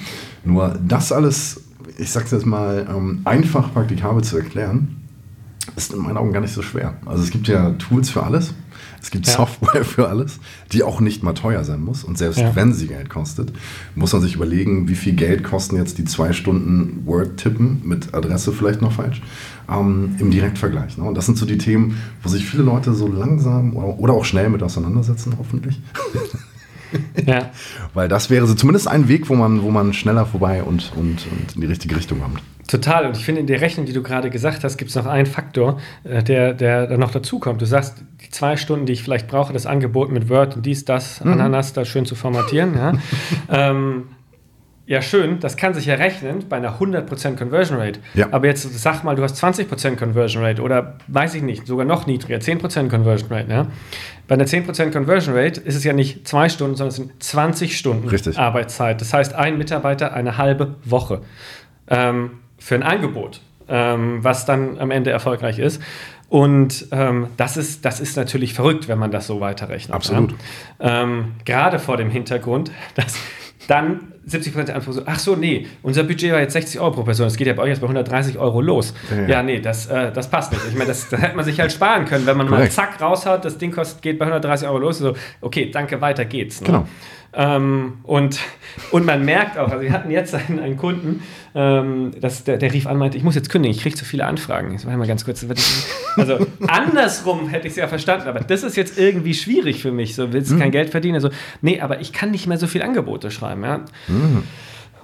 Nur 0.45 0.79
das 0.87 1.13
alles, 1.13 1.63
ich 1.99 2.11
sag's 2.11 2.31
jetzt 2.31 2.47
mal, 2.47 2.87
ähm, 2.91 3.21
einfach 3.25 3.73
praktikabel 3.73 4.23
zu 4.23 4.37
erklären, 4.37 5.00
ist 5.77 5.93
in 5.93 6.01
meinen 6.01 6.17
Augen 6.17 6.33
gar 6.33 6.41
nicht 6.41 6.55
so 6.55 6.63
schwer. 6.63 6.95
Also 7.07 7.23
es 7.23 7.31
gibt 7.31 7.49
ja 7.49 7.71
Tools 7.73 8.11
für 8.11 8.23
alles. 8.23 8.55
Es 9.03 9.11
gibt 9.11 9.27
ja. 9.27 9.35
Software 9.35 9.85
für 9.85 10.09
alles, 10.09 10.41
die 10.73 10.83
auch 10.83 11.01
nicht 11.01 11.23
mal 11.23 11.33
teuer 11.33 11.65
sein 11.65 11.81
muss. 11.81 12.05
Und 12.05 12.19
selbst 12.19 12.39
ja. 12.39 12.55
wenn 12.55 12.73
sie 12.73 12.87
Geld 12.87 13.09
kostet, 13.09 13.53
muss 13.95 14.13
man 14.13 14.21
sich 14.23 14.35
überlegen, 14.35 14.89
wie 14.89 14.95
viel 14.95 15.15
Geld 15.15 15.43
kosten 15.43 15.77
jetzt 15.77 15.99
die 15.99 16.05
zwei 16.05 16.33
Stunden 16.33 17.07
Word-Tippen 17.07 17.83
mit 17.85 18.15
Adresse 18.15 18.53
vielleicht 18.53 18.83
noch 18.83 18.93
falsch 18.93 19.23
ähm, 19.71 20.17
im 20.19 20.31
Direktvergleich. 20.31 20.99
Ne? 20.99 21.05
Und 21.05 21.15
das 21.15 21.27
sind 21.27 21.39
so 21.39 21.47
die 21.47 21.59
Themen, 21.59 21.97
wo 22.23 22.29
sich 22.29 22.45
viele 22.45 22.63
Leute 22.63 22.93
so 22.93 23.07
langsam 23.07 23.75
oder, 23.77 23.99
oder 23.99 24.13
auch 24.13 24.25
schnell 24.25 24.51
mit 24.51 24.63
auseinandersetzen, 24.63 25.35
hoffentlich. 25.39 25.81
Ja. 27.27 27.51
Weil 27.95 28.09
das 28.09 28.31
wäre 28.31 28.47
so 28.47 28.55
zumindest 28.55 28.89
ein 28.89 29.09
Weg, 29.09 29.29
wo 29.29 29.35
man, 29.35 29.63
wo 29.63 29.71
man 29.71 29.93
schneller 29.93 30.27
vorbei 30.27 30.63
und, 30.63 30.93
und, 30.97 31.27
und 31.31 31.55
in 31.55 31.61
die 31.61 31.67
richtige 31.67 31.97
Richtung 31.97 32.21
kommt. 32.21 32.41
Total. 32.71 33.07
Und 33.07 33.17
ich 33.17 33.25
finde, 33.25 33.41
in 33.41 33.49
der 33.49 33.61
Rechnung, 33.61 33.87
die 33.87 33.93
du 33.93 34.03
gerade 34.03 34.31
gesagt 34.31 34.63
hast, 34.63 34.77
gibt 34.77 34.91
es 34.91 34.97
noch 34.97 35.07
einen 35.07 35.27
Faktor, 35.27 35.81
äh, 36.05 36.23
der, 36.23 36.55
der 36.55 36.87
da 36.87 36.97
noch 36.97 37.11
dazukommt. 37.11 37.61
Du 37.61 37.67
sagst, 37.67 38.05
die 38.25 38.31
zwei 38.31 38.57
Stunden, 38.57 38.87
die 38.87 38.93
ich 38.93 39.03
vielleicht 39.03 39.27
brauche, 39.27 39.53
das 39.53 39.67
Angebot 39.67 40.13
mit 40.13 40.29
Word 40.29 40.57
und 40.57 40.67
dies, 40.67 40.85
das, 40.85 41.23
mhm. 41.25 41.33
Ananas 41.33 41.73
da 41.73 41.85
schön 41.85 42.07
zu 42.07 42.15
formatieren. 42.15 42.75
Ja. 42.75 42.93
ähm, 43.71 44.05
ja, 44.91 45.03
schön, 45.03 45.39
das 45.39 45.57
kann 45.57 45.73
sich 45.73 45.87
ja 45.87 45.95
rechnen 45.95 46.47
bei 46.49 46.57
einer 46.57 46.81
100% 46.81 47.37
Conversion 47.37 47.79
Rate. 47.79 48.01
Ja. 48.15 48.27
Aber 48.33 48.49
jetzt 48.49 48.77
sag 48.77 49.05
mal, 49.05 49.15
du 49.15 49.23
hast 49.23 49.41
20% 49.41 49.95
Conversion 49.95 50.43
Rate 50.43 50.61
oder 50.63 50.97
weiß 51.07 51.37
ich 51.37 51.43
nicht, 51.43 51.65
sogar 51.65 51.87
noch 51.87 52.09
niedriger, 52.09 52.39
10% 52.39 52.89
Conversion 52.89 53.31
Rate. 53.31 53.49
Ja? 53.49 53.67
Bei 54.27 54.35
einer 54.35 54.47
10% 54.47 54.91
Conversion 54.91 55.37
Rate 55.37 55.61
ist 55.61 55.77
es 55.77 55.85
ja 55.85 55.93
nicht 55.93 56.27
zwei 56.27 56.49
Stunden, 56.49 56.75
sondern 56.75 56.89
es 56.89 56.97
sind 56.97 57.23
20 57.23 57.79
Stunden 57.79 58.09
Richtig. 58.09 58.37
Arbeitszeit. 58.37 59.01
Das 59.01 59.15
heißt, 59.15 59.33
ein 59.33 59.59
Mitarbeiter 59.59 60.13
eine 60.13 60.39
halbe 60.39 60.75
Woche 60.85 61.21
ähm, 61.87 62.41
für 62.59 62.75
ein 62.75 62.83
Angebot, 62.83 63.43
ähm, 63.69 64.25
was 64.25 64.45
dann 64.45 64.81
am 64.81 64.91
Ende 64.91 65.13
erfolgreich 65.13 65.61
ist. 65.61 65.81
Und 66.29 66.89
ähm, 66.91 67.29
das, 67.37 67.57
ist, 67.57 67.85
das 67.85 68.01
ist 68.01 68.17
natürlich 68.17 68.55
verrückt, 68.55 68.89
wenn 68.89 68.99
man 68.99 69.13
das 69.13 69.29
so 69.29 69.41
weiterrechnet. 69.41 69.95
Absolut. 69.95 70.35
Ja? 70.81 71.03
Ähm, 71.03 71.35
gerade 71.45 71.79
vor 71.79 71.97
dem 71.97 72.11
Hintergrund, 72.11 72.73
dass 72.97 73.15
dann 73.69 74.01
70 74.31 74.53
Prozent 74.53 74.69
der 74.69 74.77
Antwort 74.77 74.97
so, 74.97 75.03
ach 75.07 75.19
so, 75.19 75.37
nee, 75.37 75.67
unser 75.83 76.05
Budget 76.05 76.33
war 76.33 76.41
jetzt 76.41 76.53
60 76.53 76.81
Euro 76.81 76.93
pro 76.93 77.03
Person, 77.03 77.27
das 77.27 77.37
geht 77.37 77.47
ja 77.47 77.53
bei 77.53 77.63
euch 77.63 77.71
jetzt 77.71 77.81
bei 77.81 77.87
130 77.87 78.39
Euro 78.39 78.61
los. 78.61 78.95
Ja, 79.11 79.27
ja 79.27 79.43
nee, 79.43 79.61
das, 79.61 79.87
äh, 79.87 80.13
das 80.13 80.29
passt 80.31 80.53
nicht. 80.53 80.63
Ich 80.69 80.75
meine, 80.75 80.87
das, 80.87 81.09
das 81.11 81.21
hätte 81.21 81.37
man 81.37 81.45
sich 81.45 81.61
halt 81.61 81.73
sparen 81.73 82.05
können, 82.05 82.27
wenn 82.27 82.37
man 82.37 82.49
Korrekt. 82.49 82.77
mal 82.77 82.89
zack 82.89 83.01
raushaut, 83.01 83.45
das 83.45 83.59
Ding 83.59 83.73
kostet, 83.73 84.03
geht 84.03 84.19
bei 84.19 84.25
130 84.27 84.69
Euro 84.69 84.79
los, 84.79 84.99
so, 84.99 85.15
okay, 85.41 85.71
danke, 85.71 86.01
weiter 86.01 86.25
geht's. 86.25 86.61
Ne? 86.61 86.67
Genau. 86.67 86.87
Ähm, 87.33 87.99
und, 88.03 88.41
und 88.91 89.07
man 89.07 89.25
merkt 89.25 89.57
auch, 89.57 89.69
also 89.71 89.83
wir 89.83 89.93
hatten 89.93 90.11
jetzt 90.11 90.35
einen, 90.35 90.59
einen 90.59 90.77
Kunden, 90.77 91.23
ähm, 91.55 92.13
das, 92.21 92.43
der, 92.43 92.59
der 92.59 92.73
rief 92.73 92.87
an 92.89 92.97
meinte, 92.97 93.17
ich 93.17 93.23
muss 93.23 93.37
jetzt 93.37 93.51
kündigen, 93.51 93.75
ich 93.75 93.83
kriege 93.83 93.95
zu 93.95 94.05
viele 94.05 94.25
Anfragen. 94.25 94.75
Ich 94.75 94.85
mal 94.85 95.07
ganz 95.07 95.25
kurz. 95.25 95.47
Also 96.17 96.47
andersrum 96.67 97.49
hätte 97.49 97.69
ich 97.69 97.73
es 97.73 97.77
ja 97.77 97.87
verstanden, 97.87 98.29
aber 98.29 98.41
das 98.41 98.65
ist 98.65 98.77
jetzt 98.77 98.99
irgendwie 98.99 99.35
schwierig 99.35 99.81
für 99.81 99.93
mich. 99.93 100.17
So, 100.17 100.33
willst 100.33 100.51
du 100.51 100.57
mhm. 100.57 100.61
kein 100.61 100.71
Geld 100.73 100.91
verdienen? 100.91 101.15
Also, 101.15 101.31
nee, 101.61 101.81
aber 101.81 102.01
ich 102.01 102.13
kann 102.13 102.33
nicht 102.33 102.49
mehr 102.49 102.59
so 102.59 102.67
viele 102.67 102.85
Angebote 102.85 103.31
schreiben. 103.31 103.63
Ja? 103.63 103.85
Mhm. 104.21 104.43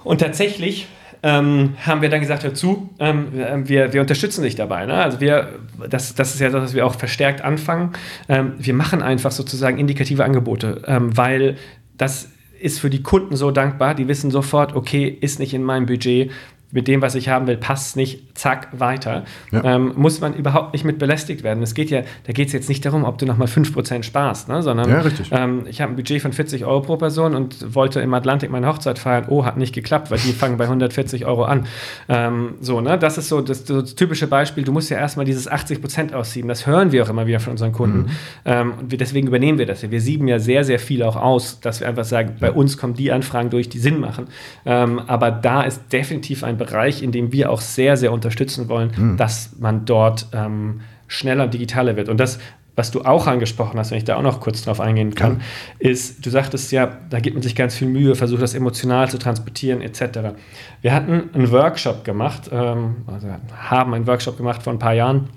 Und 0.04 0.20
tatsächlich 0.20 0.86
ähm, 1.22 1.74
haben 1.84 2.02
wir 2.02 2.08
dann 2.08 2.20
gesagt, 2.20 2.44
hör 2.44 2.54
zu, 2.54 2.90
ähm, 3.00 3.28
wir, 3.68 3.92
wir 3.92 4.00
unterstützen 4.00 4.42
dich 4.42 4.54
dabei. 4.54 4.86
Ne? 4.86 4.94
Also 4.94 5.20
wir, 5.20 5.48
das, 5.88 6.14
das 6.14 6.34
ist 6.34 6.40
ja 6.40 6.50
das, 6.50 6.62
was 6.62 6.74
wir 6.74 6.86
auch 6.86 6.94
verstärkt 6.94 7.42
anfangen. 7.42 7.92
Ähm, 8.28 8.52
wir 8.58 8.74
machen 8.74 9.02
einfach 9.02 9.32
sozusagen 9.32 9.78
indikative 9.78 10.24
Angebote, 10.24 10.82
ähm, 10.86 11.16
weil 11.16 11.56
das 11.96 12.28
ist 12.60 12.80
für 12.80 12.90
die 12.90 13.02
Kunden 13.02 13.36
so 13.36 13.50
dankbar, 13.50 13.94
die 13.94 14.08
wissen 14.08 14.30
sofort, 14.30 14.74
okay, 14.74 15.06
ist 15.20 15.38
nicht 15.38 15.52
in 15.52 15.62
meinem 15.62 15.86
Budget, 15.86 16.30
mit 16.72 16.88
dem, 16.88 17.00
was 17.00 17.14
ich 17.14 17.28
haben 17.28 17.46
will, 17.46 17.56
passt 17.56 17.96
nicht, 17.96 18.36
zack, 18.36 18.68
weiter. 18.72 19.24
Ja. 19.52 19.62
Ähm, 19.64 19.92
muss 19.96 20.20
man 20.20 20.34
überhaupt 20.34 20.72
nicht 20.72 20.84
mit 20.84 20.98
belästigt 20.98 21.42
werden. 21.42 21.62
Es 21.62 21.74
geht 21.74 21.90
ja, 21.90 22.02
da 22.24 22.32
geht 22.32 22.48
es 22.48 22.52
jetzt 22.52 22.68
nicht 22.68 22.84
darum, 22.84 23.04
ob 23.04 23.18
du 23.18 23.26
nochmal 23.26 23.46
5% 23.46 24.02
sparst, 24.02 24.48
ne? 24.48 24.62
sondern 24.62 24.90
ja, 24.90 25.04
ähm, 25.30 25.64
ich 25.68 25.80
habe 25.80 25.92
ein 25.92 25.96
Budget 25.96 26.20
von 26.20 26.32
40 26.32 26.64
Euro 26.64 26.80
pro 26.80 26.96
Person 26.96 27.34
und 27.34 27.74
wollte 27.74 28.00
im 28.00 28.12
Atlantik 28.14 28.50
meine 28.50 28.66
Hochzeit 28.66 28.98
feiern. 28.98 29.26
Oh, 29.28 29.44
hat 29.44 29.56
nicht 29.56 29.74
geklappt, 29.74 30.10
weil 30.10 30.18
die 30.18 30.32
fangen 30.32 30.56
bei 30.56 30.64
140 30.64 31.24
Euro 31.24 31.44
an. 31.44 31.66
Ähm, 32.08 32.54
so, 32.60 32.80
ne? 32.80 32.98
Das 32.98 33.16
ist 33.16 33.28
so 33.28 33.40
das, 33.40 33.64
das, 33.64 33.94
typische 33.94 34.26
Beispiel. 34.26 34.64
Du 34.64 34.72
musst 34.72 34.90
ja 34.90 34.98
erstmal 34.98 35.24
dieses 35.24 35.50
80% 35.50 36.14
aussieben. 36.14 36.48
Das 36.48 36.66
hören 36.66 36.90
wir 36.90 37.04
auch 37.04 37.08
immer 37.08 37.26
wieder 37.26 37.40
von 37.40 37.52
unseren 37.52 37.72
Kunden. 37.72 37.98
Mhm. 37.98 38.06
Ähm, 38.44 38.72
und 38.80 38.90
wir, 38.90 38.98
deswegen 38.98 39.28
übernehmen 39.28 39.58
wir 39.58 39.66
das 39.66 39.82
ja. 39.82 39.90
Wir 39.90 40.00
sieben 40.00 40.26
ja 40.26 40.38
sehr, 40.40 40.64
sehr 40.64 40.78
viel 40.78 41.02
auch 41.04 41.16
aus, 41.16 41.60
dass 41.60 41.80
wir 41.80 41.88
einfach 41.88 42.04
sagen, 42.04 42.36
bei 42.40 42.50
uns 42.50 42.76
kommen 42.76 42.94
die 42.94 43.12
Anfragen 43.12 43.50
durch, 43.50 43.68
die 43.68 43.78
Sinn 43.78 44.00
machen. 44.00 44.26
Ähm, 44.64 45.00
aber 45.06 45.30
da 45.30 45.62
ist 45.62 45.92
definitiv 45.92 46.42
ein 46.42 46.55
Bereich, 46.56 47.02
in 47.02 47.12
dem 47.12 47.32
wir 47.32 47.50
auch 47.50 47.60
sehr, 47.60 47.96
sehr 47.96 48.12
unterstützen 48.12 48.68
wollen, 48.68 48.90
mhm. 48.96 49.16
dass 49.16 49.56
man 49.58 49.84
dort 49.84 50.26
ähm, 50.32 50.80
schneller 51.08 51.44
und 51.44 51.54
digitaler 51.54 51.96
wird. 51.96 52.08
Und 52.08 52.18
das, 52.18 52.38
was 52.76 52.90
du 52.90 53.02
auch 53.02 53.26
angesprochen 53.26 53.78
hast, 53.78 53.90
wenn 53.90 53.98
ich 53.98 54.04
da 54.04 54.16
auch 54.16 54.22
noch 54.22 54.40
kurz 54.40 54.62
drauf 54.62 54.80
eingehen 54.80 55.14
kann, 55.14 55.40
ja. 55.80 55.90
ist, 55.90 56.24
du 56.24 56.30
sagtest 56.30 56.70
ja, 56.72 56.98
da 57.08 57.20
gibt 57.20 57.34
man 57.34 57.42
sich 57.42 57.56
ganz 57.56 57.74
viel 57.74 57.88
Mühe, 57.88 58.14
versucht 58.14 58.42
das 58.42 58.54
emotional 58.54 59.08
zu 59.08 59.18
transportieren, 59.18 59.80
etc. 59.80 60.36
Wir 60.82 60.92
hatten 60.92 61.30
einen 61.32 61.50
Workshop 61.50 62.04
gemacht, 62.04 62.50
ähm, 62.52 62.96
also 63.06 63.28
haben 63.56 63.94
einen 63.94 64.06
Workshop 64.06 64.36
gemacht 64.36 64.62
vor 64.62 64.74
ein 64.74 64.78
paar 64.78 64.92
Jahren, 64.92 65.30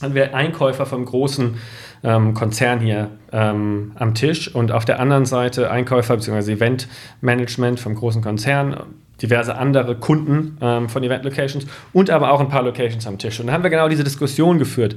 hatten 0.00 0.14
wir 0.14 0.34
Einkäufer 0.34 0.86
vom 0.86 1.04
großen 1.04 1.56
ähm, 2.02 2.34
Konzern 2.34 2.80
hier 2.80 3.10
ähm, 3.32 3.92
am 3.96 4.14
Tisch 4.14 4.54
und 4.54 4.72
auf 4.72 4.84
der 4.84 5.00
anderen 5.00 5.26
Seite 5.26 5.70
Einkäufer 5.70 6.16
bzw. 6.16 6.52
Eventmanagement 6.52 7.78
vom 7.78 7.94
großen 7.94 8.22
Konzern, 8.22 8.76
diverse 9.22 9.56
andere 9.56 9.96
Kunden 9.96 10.58
ähm, 10.60 10.88
von 10.88 11.02
Event 11.02 11.24
Locations 11.24 11.66
und 11.92 12.10
aber 12.10 12.32
auch 12.32 12.40
ein 12.40 12.48
paar 12.48 12.62
Locations 12.62 13.06
am 13.06 13.18
Tisch. 13.18 13.40
Und 13.40 13.46
da 13.46 13.52
haben 13.52 13.62
wir 13.62 13.70
genau 13.70 13.88
diese 13.88 14.04
Diskussion 14.04 14.58
geführt. 14.58 14.96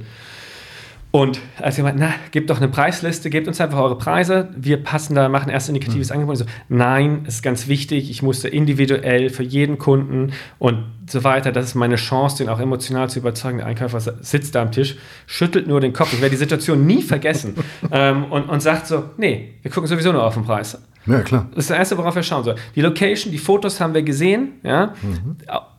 Und 1.10 1.40
als 1.58 1.78
jemand, 1.78 1.98
na, 1.98 2.12
gebt 2.32 2.50
doch 2.50 2.58
eine 2.58 2.68
Preisliste, 2.68 3.30
gebt 3.30 3.48
uns 3.48 3.60
einfach 3.62 3.78
eure 3.78 3.96
Preise, 3.96 4.50
wir 4.54 4.76
passen 4.82 5.14
da, 5.14 5.30
machen 5.30 5.48
erst 5.48 5.68
indikatives 5.68 6.10
mhm. 6.10 6.14
Angebot. 6.14 6.36
so, 6.36 6.44
nein, 6.68 7.24
ist 7.26 7.42
ganz 7.42 7.66
wichtig, 7.66 8.10
ich 8.10 8.22
musste 8.22 8.48
individuell 8.48 9.30
für 9.30 9.42
jeden 9.42 9.78
Kunden 9.78 10.32
und 10.58 10.84
so 11.06 11.24
weiter, 11.24 11.50
das 11.50 11.64
ist 11.64 11.74
meine 11.76 11.96
Chance, 11.96 12.38
den 12.38 12.50
auch 12.50 12.60
emotional 12.60 13.08
zu 13.08 13.20
überzeugen. 13.20 13.58
Der 13.58 13.66
Einkäufer 13.66 14.00
sitzt 14.20 14.54
da 14.54 14.60
am 14.60 14.70
Tisch, 14.70 14.96
schüttelt 15.26 15.66
nur 15.66 15.80
den 15.80 15.94
Kopf, 15.94 16.12
ich 16.12 16.20
werde 16.20 16.32
die 16.32 16.36
Situation 16.36 16.86
nie 16.86 17.00
vergessen 17.00 17.54
ähm, 17.90 18.24
und, 18.24 18.50
und 18.50 18.60
sagt 18.60 18.86
so, 18.86 19.04
nee, 19.16 19.54
wir 19.62 19.70
gucken 19.70 19.88
sowieso 19.88 20.12
nur 20.12 20.24
auf 20.24 20.34
den 20.34 20.44
Preis. 20.44 20.78
Ja, 21.06 21.20
klar. 21.20 21.46
Das 21.50 21.64
ist 21.64 21.70
das 21.70 21.78
Erste, 21.78 21.98
worauf 21.98 22.14
wir 22.14 22.22
schauen 22.22 22.44
sollen. 22.44 22.58
Die 22.74 22.80
Location, 22.80 23.32
die 23.32 23.38
Fotos 23.38 23.80
haben 23.80 23.94
wir 23.94 24.02
gesehen, 24.02 24.52
ja. 24.62 24.94
Mhm. 25.02 25.36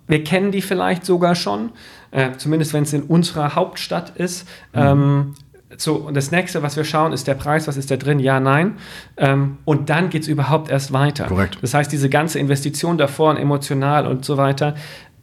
Wir 0.07 0.23
kennen 0.23 0.51
die 0.51 0.63
vielleicht 0.63 1.05
sogar 1.05 1.35
schon, 1.35 1.71
äh, 2.09 2.31
zumindest 2.37 2.73
wenn 2.73 2.83
es 2.83 2.93
in 2.93 3.03
unserer 3.03 3.53
Hauptstadt 3.55 4.17
ist. 4.17 4.47
Mhm. 4.73 4.79
Ähm, 4.79 5.33
so, 5.77 5.95
und 5.97 6.17
das 6.17 6.31
nächste, 6.31 6.63
was 6.63 6.75
wir 6.75 6.83
schauen, 6.83 7.13
ist 7.13 7.27
der 7.27 7.35
Preis, 7.35 7.67
was 7.67 7.77
ist 7.77 7.91
da 7.91 7.95
drin? 7.95 8.19
Ja, 8.19 8.39
nein. 8.39 8.77
Ähm, 9.17 9.59
und 9.65 9.89
dann 9.89 10.09
geht 10.09 10.23
es 10.23 10.27
überhaupt 10.27 10.71
erst 10.71 10.93
weiter. 10.93 11.25
Korrekt. 11.25 11.59
Das 11.61 11.75
heißt, 11.75 11.91
diese 11.91 12.09
ganze 12.09 12.39
Investition 12.39 12.97
davor 12.97 13.29
und 13.29 13.37
emotional 13.37 14.07
und 14.07 14.25
so 14.25 14.37
weiter 14.37 14.73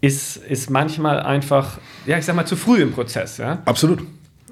ist, 0.01 0.37
ist 0.37 0.71
manchmal 0.71 1.19
einfach, 1.21 1.79
ja, 2.07 2.17
ich 2.17 2.25
sag 2.25 2.37
mal, 2.37 2.47
zu 2.47 2.55
früh 2.55 2.81
im 2.81 2.93
Prozess. 2.93 3.39
Ja? 3.39 3.59
Absolut. 3.65 4.03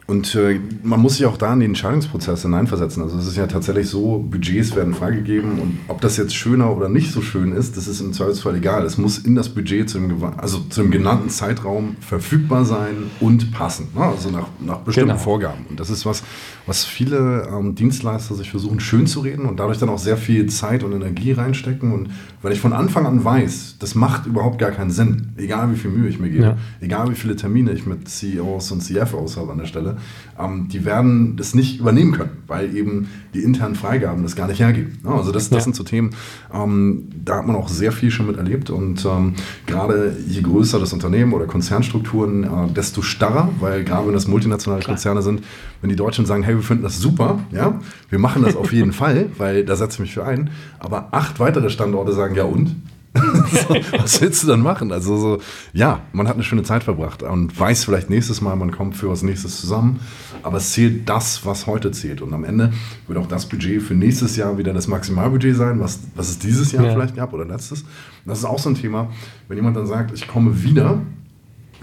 Und 0.07 0.35
äh, 0.35 0.61
man 0.83 1.01
muss 1.01 1.17
sich 1.17 1.25
auch 1.25 1.39
da 1.39 1.53
in 1.55 1.61
den 1.61 1.71
Entscheidungsprozess 1.71 2.43
hineinversetzen. 2.43 3.03
Also 3.03 3.17
es 3.17 3.27
ist 3.27 3.37
ja 3.39 3.47
tatsächlich 3.47 3.89
so, 3.89 4.19
Budgets 4.19 4.77
werden 4.77 4.93
freigegeben 4.93 5.59
und 5.59 5.79
ob 5.89 6.03
das 6.03 6.19
jetzt 6.19 6.35
schöner 6.35 6.77
oder 6.77 6.91
nicht 6.91 7.11
so 7.11 7.23
schön 7.23 7.53
ist, 7.53 7.79
das 7.79 7.89
ist 7.89 8.01
im 8.03 8.13
Zweifelsfall 8.13 8.57
egal. 8.57 8.85
Es 8.85 8.99
muss 8.99 9.17
in 9.17 9.35
das 9.35 9.49
Budget 9.49 9.89
zu 9.89 9.99
dem, 9.99 10.23
also 10.37 10.59
zu 10.69 10.83
dem 10.83 10.91
genannten 10.91 11.31
Zeitraum 11.31 11.97
verfügbar 12.01 12.67
sein 12.67 13.11
und 13.21 13.51
passen. 13.53 13.89
Ne? 13.95 14.03
Also 14.03 14.29
nach, 14.29 14.49
nach 14.61 14.81
bestimmten 14.81 15.11
genau. 15.11 15.21
Vorgaben. 15.21 15.65
Und 15.71 15.81
das 15.81 15.89
ist 15.89 16.05
was, 16.05 16.23
was 16.67 16.85
viele 16.85 17.49
ähm, 17.51 17.75
Dienstleister 17.75 18.35
sich 18.35 18.51
versuchen 18.51 18.81
schön 18.81 19.07
zu 19.07 19.21
reden 19.21 19.47
und 19.47 19.59
dadurch 19.59 19.79
dann 19.79 19.89
auch 19.89 19.99
sehr 19.99 20.19
viel 20.19 20.47
Zeit 20.47 20.83
und 20.85 20.93
Energie 20.93 21.33
reinstecken. 21.33 21.93
Und 21.93 22.11
wenn 22.43 22.53
ich 22.53 22.61
von 22.61 22.75
Anfang 22.75 23.07
an 23.07 23.25
weiß, 23.25 23.77
das 23.79 23.95
macht 23.95 24.27
überhaupt 24.27 24.59
gar 24.59 24.71
keinen 24.71 24.91
Sinn, 24.91 25.33
egal 25.39 25.73
wie 25.73 25.77
viel 25.77 25.91
Mühe 25.91 26.09
ich 26.11 26.19
mir 26.19 26.29
gebe, 26.29 26.45
ja. 26.45 26.57
egal 26.83 27.11
wie 27.11 27.15
viele 27.15 27.37
Termine 27.37 27.73
ich 27.73 27.87
mit 27.87 28.07
CEOs 28.07 28.71
und 28.71 28.83
CFOs 28.83 29.39
habe 29.39 29.53
an 29.53 29.59
der 29.59 29.67
Stelle, 29.67 29.94
ähm, 30.39 30.69
die 30.69 30.85
werden 30.85 31.37
das 31.37 31.55
nicht 31.55 31.81
übernehmen 31.81 32.13
können, 32.13 32.31
weil 32.47 32.75
eben 32.77 33.09
die 33.35 33.43
internen 33.43 33.75
Freigaben 33.75 34.23
das 34.23 34.37
gar 34.37 34.49
nicht 34.49 34.61
hergeben. 34.61 34.99
Ja, 35.05 35.17
also 35.17 35.33
das, 35.33 35.51
das 35.51 35.59
ja. 35.59 35.65
sind 35.65 35.77
so 35.77 35.85
Themen, 35.85 36.11
ähm, 36.53 37.09
da 37.25 37.39
hat 37.39 37.47
man 37.47 37.57
auch 37.57 37.69
sehr 37.69 37.93
viel 37.93 38.11
schon 38.11 38.27
mit 38.27 38.37
erlebt 38.37 38.71
und 38.71 39.05
ähm, 39.05 39.35
gerade 39.67 40.17
je 40.27 40.43
größer 40.43 40.79
das 40.79 40.93
Unternehmen 40.93 41.33
oder 41.33 41.47
Konzernstrukturen, 41.47 42.45
äh, 42.45 42.73
desto 42.73 43.03
starrer, 43.03 43.51
weil 43.61 43.85
gerade 43.85 44.07
wenn 44.07 44.15
das 44.15 44.27
multinationale 44.27 44.83
Klar. 44.83 44.95
Konzerne 44.95 45.23
sind, 45.23 45.43
wenn 45.81 45.91
die 45.91 45.97
Deutschen 45.97 46.27
sagen, 46.27 46.43
hey, 46.43 46.55
wir 46.55 46.63
finden 46.63 46.83
das 46.83 46.99
super, 46.99 47.41
ja, 47.53 47.81
wir 48.11 48.19
machen 48.19 48.43
das 48.43 48.57
auf 48.57 48.73
jeden 48.73 48.93
Fall, 48.95 49.31
weil 49.39 49.65
da 49.65 49.77
setze 49.77 49.95
ich 49.95 50.01
mich 50.01 50.15
für 50.15 50.25
ein, 50.25 50.51
aber 50.79 51.09
acht 51.13 51.41
weitere 51.41 51.71
Standorte 51.71 52.13
sagen, 52.13 52.35
ja 52.35 52.45
und? 52.45 52.75
So, 53.15 53.75
was 53.99 54.21
willst 54.21 54.43
du 54.43 54.49
dann 54.49 54.61
machen? 54.61 54.93
Also 54.93 55.17
so, 55.17 55.39
ja, 55.73 56.01
man 56.13 56.29
hat 56.29 56.35
eine 56.35 56.43
schöne 56.43 56.63
Zeit 56.63 56.85
verbracht 56.85 57.23
und 57.23 57.59
weiß 57.59 57.85
vielleicht 57.85 58.11
nächstes 58.11 58.41
Mal, 58.41 58.57
man 58.57 58.71
kommt 58.71 58.97
für 58.97 59.09
was 59.09 59.23
nächstes 59.23 59.61
zusammen, 59.61 60.01
aber 60.43 60.59
es 60.59 60.73
zählt 60.73 61.09
das, 61.09 61.47
was 61.47 61.67
heute 61.67 61.93
zählt. 61.93 62.21
Und 62.21 62.33
am 62.35 62.45
Ende 62.45 62.73
wird 63.07 63.19
auch 63.19 63.29
das 63.29 63.47
Budget 63.47 63.83
für 63.83 63.95
nächstes 63.95 64.37
Jahr 64.37 64.59
wieder 64.59 64.73
das 64.73 64.89
Maximalbudget 64.89 65.57
sein, 65.57 65.81
was, 65.81 66.01
was 66.15 66.29
es 66.29 66.39
dieses 66.39 66.73
Jahr 66.73 66.85
ja. 66.85 66.93
vielleicht 66.93 67.17
gab 67.17 67.33
oder 67.33 67.45
letztes. 67.45 67.85
Das 68.25 68.39
ist 68.39 68.45
auch 68.45 68.59
so 68.59 68.71
ein 68.71 68.75
Thema, 68.75 69.11
wenn 69.49 69.57
jemand 69.57 69.77
dann 69.77 69.87
sagt, 69.87 70.13
ich 70.13 70.27
komme 70.27 70.63
wieder, 70.63 71.01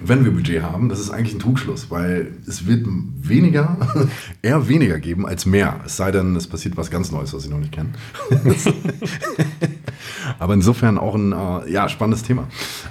wenn 0.03 0.25
wir 0.25 0.31
Budget 0.31 0.63
haben, 0.63 0.89
das 0.89 0.99
ist 0.99 1.09
eigentlich 1.09 1.35
ein 1.35 1.39
Trugschluss, 1.39 1.91
weil 1.91 2.33
es 2.47 2.65
wird 2.65 2.85
weniger, 2.87 3.77
eher 4.41 4.67
weniger 4.67 4.99
geben 4.99 5.25
als 5.25 5.45
mehr. 5.45 5.79
Es 5.85 5.97
sei 5.97 6.11
denn, 6.11 6.35
es 6.35 6.47
passiert 6.47 6.77
was 6.77 6.89
ganz 6.89 7.11
Neues, 7.11 7.33
was 7.33 7.45
ich 7.45 7.49
noch 7.49 7.59
nicht 7.59 7.71
kenne. 7.71 7.89
Aber 10.39 10.53
insofern 10.53 10.97
auch 10.97 11.15
ein 11.15 11.31
äh, 11.31 11.71
ja, 11.71 11.89
spannendes 11.89 12.23
Thema. 12.23 12.47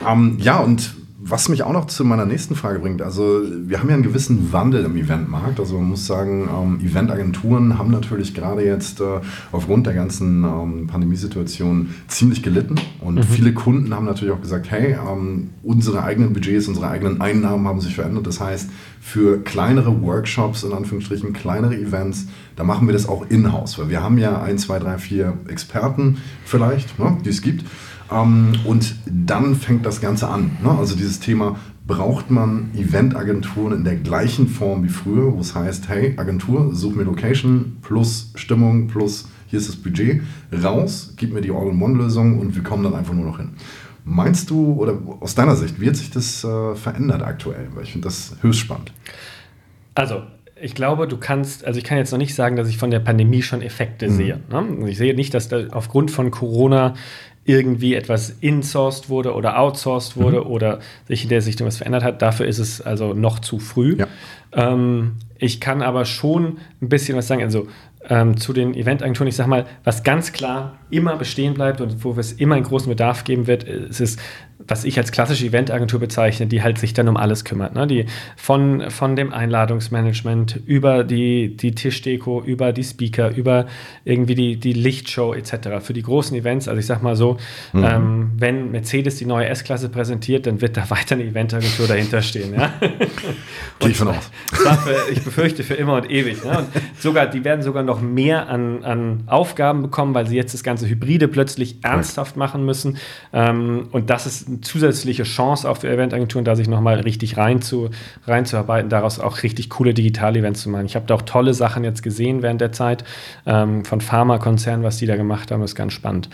Ähm, 0.07 0.37
ja, 0.39 0.59
und 0.59 0.95
was 1.23 1.51
mich 1.51 1.63
auch 1.63 1.73
noch 1.73 1.87
zu 1.87 2.05
meiner 2.05 2.25
nächsten 2.25 2.55
Frage 2.55 2.79
bringt, 2.79 3.03
also 3.03 3.43
wir 3.45 3.79
haben 3.79 3.89
ja 3.89 3.95
einen 3.95 4.03
gewissen 4.03 4.53
Wandel 4.53 4.85
im 4.85 4.97
Eventmarkt. 4.97 5.61
Also 5.61 5.77
man 5.77 5.91
muss 5.91 6.07
sagen, 6.07 6.49
ähm, 6.51 6.81
Eventagenturen 6.85 7.79
haben 7.79 7.91
natürlich 7.91 8.33
gerade 8.35 8.65
jetzt 8.65 9.01
äh, 9.01 9.21
aufgrund 9.53 9.87
der 9.87 9.95
ganzen 9.95 10.45
ähm, 10.45 10.87
Pandemiesituation 10.87 11.95
ziemlich 12.09 12.43
gelitten. 12.43 12.77
Und 13.01 13.17
mhm. 13.17 13.23
viele 13.23 13.53
Kunden 13.53 13.95
haben 13.95 14.07
natürlich 14.07 14.33
auch 14.33 14.41
gesagt, 14.41 14.71
hey, 14.71 14.95
ähm, 14.95 15.51
unsere 15.63 16.03
eigenen 16.05 16.33
Budgets, 16.33 16.69
unsere 16.69 16.89
eigenen 16.89 17.21
Einnahmen 17.21 17.69
haben 17.69 17.81
sich 17.81 17.95
verändert. 17.95 18.27
Das 18.27 18.41
heißt, 18.41 18.71
für 19.01 19.43
kleinere 19.43 20.03
Workshops, 20.03 20.63
in 20.63 20.73
Anführungsstrichen, 20.73 21.33
kleinere 21.33 21.75
Events, 21.75 22.27
da 22.55 22.65
machen 22.65 22.87
wir 22.87 22.93
das 22.93 23.09
auch 23.09 23.29
in-house. 23.29 23.79
Weil 23.79 23.89
wir 23.89 24.03
haben 24.03 24.19
ja 24.19 24.43
ein, 24.43 24.59
zwei, 24.59 24.79
drei, 24.79 24.99
vier 24.99 25.39
Experten 25.49 26.19
vielleicht, 26.45 26.99
ne, 26.99 27.17
die 27.25 27.31
es 27.31 27.41
gibt. 27.43 27.65
Ähm, 28.13 28.53
und 28.65 28.97
dann 29.07 29.55
fängt 29.57 29.87
das 29.87 30.01
Ganze 30.01 30.29
an. 30.29 30.51
Ne? 30.63 30.71
Also 30.71 30.95
dieses 30.97 31.19
Thema, 31.19 31.57
braucht 31.91 32.31
man 32.31 32.71
Eventagenturen 32.77 33.79
in 33.79 33.85
der 33.85 33.97
gleichen 33.97 34.47
Form 34.47 34.85
wie 34.85 34.89
früher, 34.89 35.35
wo 35.35 35.41
es 35.41 35.57
heißt, 35.57 35.89
hey, 35.89 36.15
Agentur, 36.19 36.73
such 36.73 36.95
mir 36.95 37.03
Location 37.03 37.79
plus 37.83 38.31
Stimmung 38.37 38.87
plus 38.87 39.27
hier 39.49 39.59
ist 39.59 39.69
das 39.69 39.75
Budget, 39.75 40.23
raus, 40.63 41.15
gib 41.17 41.33
mir 41.33 41.41
die 41.41 41.51
All-in-One-Lösung 41.51 42.39
und 42.39 42.55
wir 42.55 42.63
kommen 42.63 42.85
dann 42.85 42.95
einfach 42.95 43.15
nur 43.15 43.25
noch 43.25 43.39
hin. 43.39 43.51
Meinst 44.13 44.51
du, 44.51 44.73
oder 44.73 44.99
aus 45.21 45.37
deiner 45.37 45.55
Sicht, 45.55 45.81
wird 45.81 45.95
sich 45.95 46.11
das 46.11 46.43
äh, 46.43 46.75
verändert 46.75 47.23
aktuell? 47.23 47.69
Weil 47.75 47.85
ich 47.85 47.93
finde 47.93 48.09
das 48.09 48.35
höchst 48.41 48.59
spannend. 48.59 48.93
Also, 49.95 50.25
ich 50.61 50.75
glaube, 50.75 51.07
du 51.07 51.17
kannst, 51.17 51.65
also 51.65 51.79
ich 51.79 51.85
kann 51.85 51.97
jetzt 51.97 52.11
noch 52.11 52.19
nicht 52.19 52.35
sagen, 52.35 52.57
dass 52.57 52.69
ich 52.69 52.77
von 52.77 52.91
der 52.91 52.99
Pandemie 52.99 53.41
schon 53.41 53.63
Effekte 53.63 54.09
mhm. 54.09 54.17
sehe. 54.17 54.41
Ne? 54.51 54.89
Ich 54.89 54.99
sehe 54.99 55.15
nicht, 55.15 55.33
dass 55.33 55.47
da 55.47 55.69
aufgrund 55.71 56.11
von 56.11 56.33
Corona 56.33 56.95
irgendwie 57.45 57.95
etwas 57.95 58.31
insourced 58.41 59.11
wurde 59.11 59.33
oder 59.33 59.61
outsourced 59.61 60.17
wurde 60.17 60.41
mhm. 60.41 60.47
oder 60.47 60.81
sich 61.07 61.23
in 61.23 61.29
der 61.29 61.41
Sichtung 61.41 61.69
was 61.69 61.77
verändert 61.77 62.03
hat. 62.03 62.21
Dafür 62.21 62.47
ist 62.47 62.59
es 62.59 62.81
also 62.81 63.15
noch 63.15 63.39
zu 63.39 63.61
früh. 63.61 63.97
Ja. 63.97 64.09
Ähm, 64.53 65.13
ich 65.39 65.61
kann 65.61 65.83
aber 65.83 66.05
schon 66.05 66.59
ein 66.83 66.89
bisschen 66.89 67.17
was 67.17 67.29
sagen. 67.29 67.43
Also 67.43 67.69
ähm, 68.09 68.37
zu 68.37 68.53
den 68.53 68.75
Eventagenturen, 68.75 69.29
ich 69.29 69.37
sage 69.37 69.51
mal, 69.51 69.67
was 69.85 70.03
ganz 70.03 70.33
klar 70.33 70.79
immer 70.91 71.17
bestehen 71.17 71.55
bleibt 71.55 71.81
und 71.81 72.03
wo 72.05 72.13
es 72.13 72.33
immer 72.33 72.55
einen 72.55 72.65
großen 72.65 72.89
Bedarf 72.89 73.25
geben 73.25 73.47
wird, 73.47 73.65
ist 73.65 74.01
es 74.01 74.17
was 74.67 74.85
ich 74.85 74.99
als 74.99 75.13
klassische 75.13 75.47
Eventagentur 75.47 76.01
bezeichne, 76.01 76.47
die 76.47 76.63
halt 76.63 76.79
sich 76.79 76.93
dann 76.93 77.09
um 77.09 77.17
alles 77.17 77.45
kümmert. 77.45 77.75
Ne? 77.75 77.87
Die 77.87 78.07
von, 78.37 78.91
von 78.91 79.17
dem 79.17 79.33
Einladungsmanagement 79.33 80.61
über 80.67 81.05
die, 81.05 81.57
die 81.57 81.75
Tischdeko, 81.75 82.43
über 82.43 82.73
die 82.73 82.85
Speaker, 82.85 83.35
über 83.35 83.67
irgendwie 84.05 84.35
die, 84.35 84.57
die 84.57 84.73
Lichtshow 84.73 85.35
etc. 85.35 85.81
Für 85.81 85.93
die 85.93 86.03
großen 86.03 86.37
Events, 86.37 86.69
also 86.69 86.79
ich 86.79 86.87
sag 86.87 87.03
mal 87.03 87.17
so, 87.17 87.39
mhm. 87.73 87.85
ähm, 87.85 88.31
wenn 88.37 88.71
Mercedes 88.71 89.17
die 89.17 89.27
neue 89.27 89.49
S-Klasse 89.49 89.89
präsentiert, 89.89 90.47
dann 90.47 90.61
wird 90.61 90.77
da 90.77 90.89
weiter 90.91 91.15
eine 91.15 91.25
Eventagentur 91.25 91.87
dahinter 91.87 92.23
stehen. 92.23 92.55
Ja? 92.55 92.73
Gehe 93.79 93.91
ich 93.91 93.97
von 93.97 94.09
aus. 94.09 94.31
Für, 94.51 95.11
ich 95.11 95.23
befürchte 95.23 95.65
für 95.65 95.75
immer 95.75 95.95
und 95.95 96.11
ewig. 96.11 96.45
Ne? 96.45 96.59
Und 96.59 96.69
sogar, 96.99 97.27
die 97.27 97.45
werden 97.45 97.63
sogar 97.63 97.83
noch 97.83 98.01
mehr 98.01 98.49
an, 98.49 98.85
an 98.85 99.23
Aufgaben 99.27 99.83
bekommen, 99.83 100.15
weil 100.15 100.27
sie 100.27 100.37
jetzt 100.37 100.55
das 100.55 100.63
ganze 100.63 100.89
Hybride 100.89 101.29
plötzlich 101.29 101.83
ernsthaft 101.83 102.37
machen 102.37 102.65
müssen. 102.65 102.99
Ähm, 103.33 103.89
und 103.91 104.11
das 104.11 104.27
ist 104.27 104.50
eine 104.51 104.61
zusätzliche 104.61 105.23
Chance 105.23 105.69
auch 105.69 105.79
für 105.79 105.89
Eventagenturen, 105.89 106.45
da 106.45 106.57
sich 106.57 106.69
nochmal 106.69 107.01
richtig 107.01 107.37
rein 107.37 107.63
zu, 107.63 107.91
reinzuarbeiten, 108.27 108.91
daraus 108.91 109.19
auch 109.19 109.43
richtig 109.43 109.71
coole 109.71 109.95
Digital-Events 109.95 110.63
zu 110.63 110.71
machen. 110.71 110.87
Ich 110.87 110.97
habe 110.97 111.07
da 111.07 111.15
auch 111.15 111.23
tolle 111.23 111.55
Sachen 111.55 111.85
jetzt 111.85 112.03
gesehen 112.03 112.43
während 112.43 112.61
der 112.61 112.73
Zeit 112.73 113.05
ähm, 113.47 113.85
von 113.85 114.01
Pharmakonzernen, 114.01 114.85
was 114.85 114.99
die 114.99 115.07
da 115.07 115.17
gemacht 115.17 115.51
haben, 115.51 115.63
ist 115.63 115.75
ganz 115.75 115.93
spannend. 115.93 116.29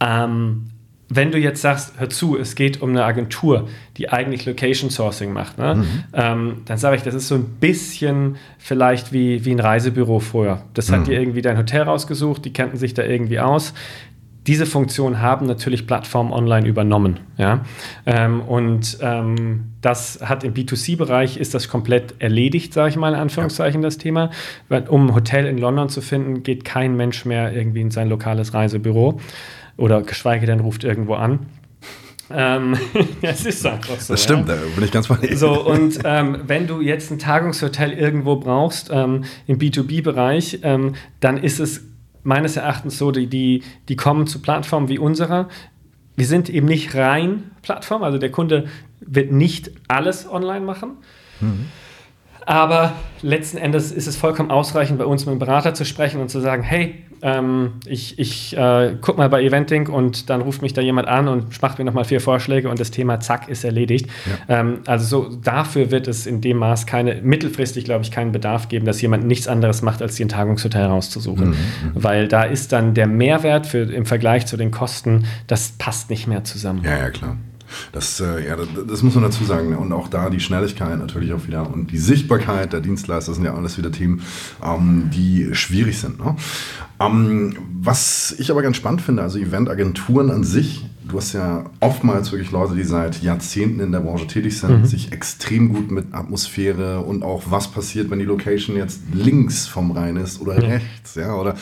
Ähm, 0.00 0.68
wenn 1.14 1.30
du 1.30 1.38
jetzt 1.38 1.60
sagst, 1.60 1.94
hör 1.98 2.08
zu, 2.08 2.38
es 2.38 2.54
geht 2.54 2.80
um 2.80 2.90
eine 2.90 3.04
Agentur, 3.04 3.68
die 3.98 4.08
eigentlich 4.08 4.46
Location 4.46 4.88
Sourcing 4.88 5.32
macht, 5.32 5.58
ne? 5.58 5.74
mhm. 5.74 6.04
ähm, 6.14 6.56
dann 6.64 6.78
sage 6.78 6.96
ich, 6.96 7.02
das 7.02 7.14
ist 7.14 7.28
so 7.28 7.34
ein 7.34 7.44
bisschen 7.60 8.36
vielleicht 8.58 9.12
wie, 9.12 9.44
wie 9.44 9.50
ein 9.50 9.60
Reisebüro 9.60 10.20
früher. 10.20 10.62
Das 10.72 10.88
mhm. 10.88 10.94
hat 10.94 11.06
dir 11.08 11.20
irgendwie 11.20 11.42
dein 11.42 11.58
Hotel 11.58 11.82
rausgesucht, 11.82 12.44
die 12.44 12.52
kannten 12.52 12.78
sich 12.78 12.94
da 12.94 13.02
irgendwie 13.02 13.40
aus 13.40 13.74
diese 14.46 14.66
Funktion 14.66 15.20
haben 15.20 15.46
natürlich 15.46 15.86
Plattformen 15.86 16.32
online 16.32 16.66
übernommen. 16.66 17.20
Ja? 17.38 17.60
Ähm, 18.06 18.40
und 18.40 18.98
ähm, 19.00 19.72
das 19.80 20.20
hat 20.22 20.42
im 20.42 20.54
B2C-Bereich 20.54 21.36
ist 21.36 21.54
das 21.54 21.68
komplett 21.68 22.14
erledigt, 22.18 22.74
sage 22.74 22.90
ich 22.90 22.96
mal 22.96 23.14
in 23.14 23.20
Anführungszeichen, 23.20 23.82
ja. 23.82 23.86
das 23.86 23.98
Thema. 23.98 24.30
Weil, 24.68 24.88
um 24.88 25.06
ein 25.06 25.14
Hotel 25.14 25.46
in 25.46 25.58
London 25.58 25.88
zu 25.88 26.00
finden, 26.00 26.42
geht 26.42 26.64
kein 26.64 26.96
Mensch 26.96 27.24
mehr 27.24 27.52
irgendwie 27.52 27.82
in 27.82 27.90
sein 27.90 28.08
lokales 28.08 28.52
Reisebüro 28.52 29.20
oder 29.76 30.02
geschweige 30.02 30.46
denn 30.46 30.60
ruft 30.60 30.82
irgendwo 30.82 31.14
an. 31.14 31.46
Ähm, 32.34 32.76
das 33.22 33.44
ist 33.44 33.64
einfach 33.64 34.00
so. 34.00 34.14
Das 34.14 34.22
stimmt, 34.24 34.48
ja. 34.48 34.56
da 34.56 34.60
bin 34.74 34.84
ich 34.84 34.90
ganz 34.90 35.06
bei 35.06 35.16
dir. 35.16 35.36
So, 35.36 35.64
und 35.64 36.00
ähm, 36.04 36.38
wenn 36.46 36.66
du 36.66 36.80
jetzt 36.80 37.10
ein 37.10 37.18
Tagungshotel 37.18 37.92
irgendwo 37.92 38.36
brauchst, 38.36 38.90
ähm, 38.92 39.24
im 39.46 39.58
B2B-Bereich, 39.58 40.60
ähm, 40.62 40.94
dann 41.20 41.36
ist 41.36 41.60
es 41.60 41.91
meines 42.22 42.56
Erachtens 42.56 42.98
so, 42.98 43.10
die, 43.10 43.26
die, 43.26 43.62
die 43.88 43.96
kommen 43.96 44.26
zu 44.26 44.40
Plattformen 44.40 44.88
wie 44.88 44.98
unserer. 44.98 45.48
Wir 46.16 46.26
sind 46.26 46.50
eben 46.50 46.66
nicht 46.66 46.94
rein 46.94 47.50
Plattform, 47.62 48.02
also 48.02 48.18
der 48.18 48.30
Kunde 48.30 48.66
wird 49.00 49.32
nicht 49.32 49.70
alles 49.88 50.28
online 50.28 50.64
machen. 50.64 50.98
Mhm. 51.40 51.66
Aber 52.44 52.94
letzten 53.22 53.56
Endes 53.56 53.92
ist 53.92 54.06
es 54.06 54.16
vollkommen 54.16 54.50
ausreichend, 54.50 54.98
bei 54.98 55.04
uns 55.04 55.24
mit 55.24 55.30
einem 55.30 55.38
Berater 55.38 55.74
zu 55.74 55.84
sprechen 55.84 56.20
und 56.20 56.28
zu 56.28 56.40
sagen, 56.40 56.62
hey, 56.62 57.04
ähm, 57.22 57.74
ich, 57.86 58.18
ich 58.18 58.56
äh, 58.56 58.96
guck 59.00 59.16
mal 59.16 59.28
bei 59.28 59.42
Eventing 59.42 59.88
und 59.88 60.28
dann 60.28 60.40
ruft 60.40 60.60
mich 60.60 60.72
da 60.72 60.82
jemand 60.82 61.06
an 61.06 61.28
und 61.28 61.62
macht 61.62 61.78
mir 61.78 61.84
nochmal 61.84 62.04
vier 62.04 62.20
Vorschläge 62.20 62.68
und 62.68 62.80
das 62.80 62.90
Thema 62.90 63.20
zack 63.20 63.48
ist 63.48 63.64
erledigt. 63.64 64.08
Ja. 64.48 64.60
Ähm, 64.60 64.80
also 64.86 65.06
so 65.06 65.36
dafür 65.36 65.90
wird 65.90 66.08
es 66.08 66.26
in 66.26 66.40
dem 66.40 66.58
Maß 66.58 66.86
keine, 66.86 67.22
mittelfristig 67.22 67.84
glaube 67.84 68.02
ich, 68.02 68.10
keinen 68.10 68.32
Bedarf 68.32 68.68
geben, 68.68 68.86
dass 68.86 69.00
jemand 69.00 69.24
nichts 69.24 69.46
anderes 69.46 69.82
macht, 69.82 70.02
als 70.02 70.16
den 70.16 70.28
Tagungshotel 70.28 70.86
rauszusuchen. 70.86 71.50
Mhm, 71.50 71.54
mhm. 71.54 71.90
Weil 71.94 72.26
da 72.26 72.42
ist 72.42 72.72
dann 72.72 72.94
der 72.94 73.06
Mehrwert 73.06 73.66
für, 73.66 73.82
im 73.82 74.04
Vergleich 74.04 74.46
zu 74.46 74.56
den 74.56 74.72
Kosten, 74.72 75.24
das 75.46 75.72
passt 75.78 76.10
nicht 76.10 76.26
mehr 76.26 76.42
zusammen. 76.42 76.82
Ja, 76.84 76.98
ja, 76.98 77.10
klar. 77.10 77.36
Das, 77.92 78.20
äh, 78.20 78.46
ja, 78.46 78.56
das, 78.56 78.68
das, 78.86 79.02
muss 79.02 79.14
man 79.14 79.24
dazu 79.24 79.44
sagen. 79.44 79.76
Und 79.76 79.92
auch 79.92 80.08
da 80.08 80.30
die 80.30 80.40
Schnelligkeit 80.40 80.98
natürlich 80.98 81.32
auch 81.32 81.46
wieder 81.46 81.72
und 81.72 81.90
die 81.90 81.98
Sichtbarkeit 81.98 82.72
der 82.72 82.80
Dienstleister 82.80 83.34
sind 83.34 83.44
ja 83.44 83.54
alles 83.54 83.78
wieder 83.78 83.92
Themen, 83.92 84.22
ähm, 84.62 85.10
die 85.12 85.54
schwierig 85.54 85.98
sind. 85.98 86.18
Ne? 86.24 86.36
Ähm, 87.00 87.56
was 87.80 88.34
ich 88.38 88.50
aber 88.50 88.62
ganz 88.62 88.76
spannend 88.76 89.02
finde, 89.02 89.22
also 89.22 89.38
Eventagenturen 89.38 90.30
an 90.30 90.44
sich 90.44 90.84
du 91.08 91.16
hast 91.16 91.32
ja 91.32 91.64
oftmals 91.80 92.32
wirklich 92.32 92.50
Leute, 92.50 92.74
die 92.74 92.84
seit 92.84 93.22
Jahrzehnten 93.22 93.80
in 93.80 93.92
der 93.92 94.00
Branche 94.00 94.26
tätig 94.26 94.58
sind, 94.58 94.80
mhm. 94.80 94.84
sich 94.84 95.12
extrem 95.12 95.72
gut 95.72 95.90
mit 95.90 96.12
Atmosphäre 96.12 97.00
und 97.00 97.22
auch 97.22 97.44
was 97.48 97.68
passiert, 97.68 98.10
wenn 98.10 98.18
die 98.18 98.24
Location 98.24 98.76
jetzt 98.76 99.00
links 99.12 99.66
vom 99.66 99.90
Rhein 99.90 100.16
ist 100.16 100.40
oder 100.40 100.54
mhm. 100.54 100.60
rechts, 100.60 101.14
ja, 101.14 101.34
oder 101.34 101.56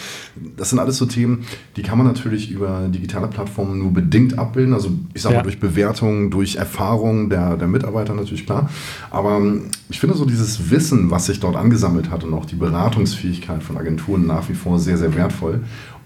das 0.56 0.70
sind 0.70 0.78
alles 0.78 0.98
so 0.98 1.06
Themen, 1.06 1.44
die 1.76 1.82
kann 1.82 1.98
man 1.98 2.06
natürlich 2.06 2.50
über 2.50 2.88
digitale 2.88 3.28
Plattformen 3.28 3.78
nur 3.78 3.92
bedingt 3.92 4.38
abbilden, 4.38 4.74
also 4.74 4.90
ich 5.14 5.22
sag 5.22 5.32
ja. 5.32 5.38
mal 5.38 5.42
durch 5.42 5.60
Bewertungen, 5.60 6.30
durch 6.30 6.56
Erfahrungen 6.56 7.30
der, 7.30 7.56
der 7.56 7.68
Mitarbeiter 7.68 8.14
natürlich 8.14 8.46
klar, 8.46 8.70
aber 9.10 9.40
ich 9.88 10.00
finde 10.00 10.16
so 10.16 10.24
dieses 10.24 10.70
Wissen, 10.70 11.10
was 11.10 11.26
sich 11.26 11.40
dort 11.40 11.56
angesammelt 11.56 12.10
hat 12.10 12.24
und 12.24 12.34
auch 12.34 12.46
die 12.46 12.56
Beratungsfähigkeit 12.56 13.62
von 13.62 13.76
Agenturen 13.76 14.26
nach 14.26 14.48
wie 14.48 14.54
vor 14.54 14.78
sehr, 14.78 14.98
sehr 14.98 15.14
wertvoll 15.14 15.60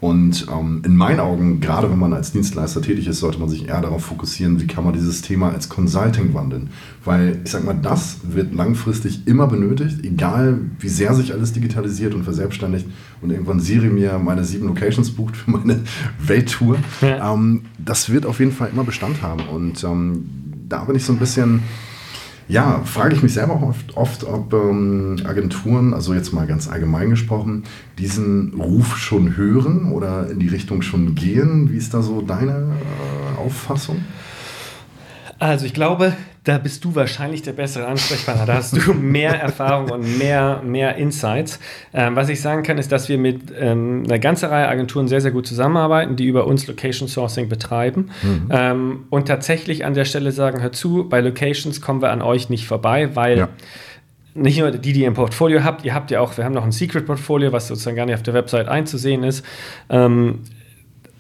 und 0.05 0.49
ähm, 0.53 0.83
in 0.85 0.97
meinen 0.97 1.19
Augen, 1.19 1.61
gerade 1.61 1.91
wenn 1.91 1.99
man 1.99 2.13
als 2.13 2.31
Dienstleister 2.31 2.83
tätig 2.83 3.07
ist, 3.07 3.21
sollte 3.21 3.39
man 3.39 3.49
sich 3.49 3.69
eher 3.69 3.81
darauf 3.81 4.05
fokussieren, 4.05 4.61
wie 4.61 4.67
kann 4.67 4.85
man 4.85 4.93
dieses 4.93 5.23
Thema 5.23 5.49
als 5.49 5.71
Consulting 5.71 6.35
wandeln. 6.35 6.69
Weil 7.07 7.41
ich 7.43 7.53
sag 7.53 7.65
mal, 7.65 7.73
das 7.73 8.19
wird 8.23 8.53
langfristig 8.53 9.27
immer 9.27 9.47
benötigt, 9.47 10.05
egal 10.05 10.61
wie 10.79 10.91
sehr 10.91 11.15
sich 11.15 11.33
alles 11.33 11.55
digitalisiert 11.55 12.13
und 12.13 12.23
verselbstständigt 12.23 12.85
und 13.23 13.31
irgendwann 13.31 13.61
Siri 13.61 13.89
mir 13.89 14.19
meine 14.19 14.45
sieben 14.45 14.67
Locations 14.67 15.11
bucht 15.11 15.39
für 15.39 15.51
meine 15.51 15.81
Welttour. 16.19 16.77
Ja. 17.01 17.33
Ähm, 17.33 17.63
das 17.79 18.11
wird 18.11 18.27
auf 18.27 18.41
jeden 18.41 18.53
Fall 18.53 18.69
immer 18.71 18.85
Bestand 18.85 19.23
haben. 19.23 19.49
Und 19.49 19.83
ähm, 19.85 20.29
da 20.69 20.85
bin 20.85 20.97
ich 20.97 21.05
so 21.07 21.15
ein 21.15 21.19
bisschen 21.19 21.63
ja, 22.49 22.83
frage 22.85 23.15
ich 23.15 23.23
mich 23.23 23.35
selber 23.35 23.63
oft, 23.63 23.97
oft 23.97 24.25
ob 24.25 24.53
ähm, 24.53 25.17
Agenturen, 25.25 25.95
also 25.95 26.15
jetzt 26.15 26.33
mal 26.33 26.47
ganz 26.47 26.69
allgemein 26.69 27.11
gesprochen, 27.11 27.65
diesen 27.99 28.55
Ruf 28.55 28.97
schon 28.97 29.37
hören 29.37 29.93
oder 29.93 30.31
in 30.31 30.39
die 30.39 30.49
Richtung 30.49 30.83
schon 30.83 31.15
gehen. 31.15 31.71
Wie 31.73 31.77
ist 31.77 31.95
da 31.95 32.03
so 32.03 32.21
deine 32.21 32.53
äh, 32.53 33.41
Auffassung? 33.41 34.05
Also 35.39 35.67
ich 35.67 35.75
glaube, 35.75 36.15
da 36.45 36.59
bist 36.59 36.85
du 36.85 36.95
wahrscheinlich 36.95 37.41
der 37.41 37.55
bessere 37.55 37.87
Ansprechpartner. 37.87 38.45
Da 38.45 38.55
hast 38.55 38.77
du 38.77 38.93
mehr 39.01 39.41
Erfahrung 39.41 39.91
und 39.91 40.19
mehr, 40.19 40.61
mehr 40.63 40.97
Insights. 40.97 41.59
Ähm, 41.95 42.17
was 42.17 42.29
ich 42.29 42.43
sagen 42.43 42.63
kann, 42.63 42.77
ist, 42.77 42.93
dass 42.93 43.09
wir 43.09 43.17
mit 43.17 43.53
ähm, 43.59 44.03
einer 44.05 44.19
ganzen 44.19 44.51
Reihe 44.51 44.69
Agenturen 44.69 45.09
sehr, 45.09 45.23
sehr 45.23 45.31
gut 45.31 45.47
zusammenarbeiten, 45.47 46.17
die 46.17 46.27
über 46.27 46.47
uns 46.47 46.67
Location 46.67 47.09
Sourcing 47.09 47.49
betreiben. 47.49 48.11
Mhm. 48.23 48.49
Ähm, 48.51 49.05
und 49.09 49.27
tatsächlich 49.27 49.87
an 49.87 49.95
der 49.95 50.05
Stelle 50.05 50.33
sagen, 50.33 50.61
hör 50.61 50.73
zu, 50.73 51.09
bei 51.09 51.21
Locations 51.21 51.81
kommen 51.81 52.03
wir 52.03 52.11
an 52.11 52.21
euch 52.21 52.51
nicht 52.51 52.67
vorbei, 52.67 53.17
weil 53.17 53.39
ja 53.39 53.49
nicht 54.35 54.59
nur 54.59 54.73
die, 54.73 54.93
die 54.93 55.03
ihr 55.03 55.07
im 55.07 55.15
Portfolio 55.15 55.63
habt, 55.63 55.85
ihr 55.85 55.95
habt 55.95 56.11
ja 56.11 56.21
auch, 56.21 56.37
wir 56.37 56.45
haben 56.45 56.55
noch 56.55 56.65
ein 56.65 56.73
Secret-Portfolio, 56.73 57.53
was 57.53 57.69
sozusagen 57.69 57.97
gar 57.97 58.05
nicht 58.05 58.17
auf 58.17 58.23
der 58.25 58.35
Website 58.35 58.67
einzusehen 58.67 59.23
ist. 59.23 59.45
Ähm, 59.89 60.41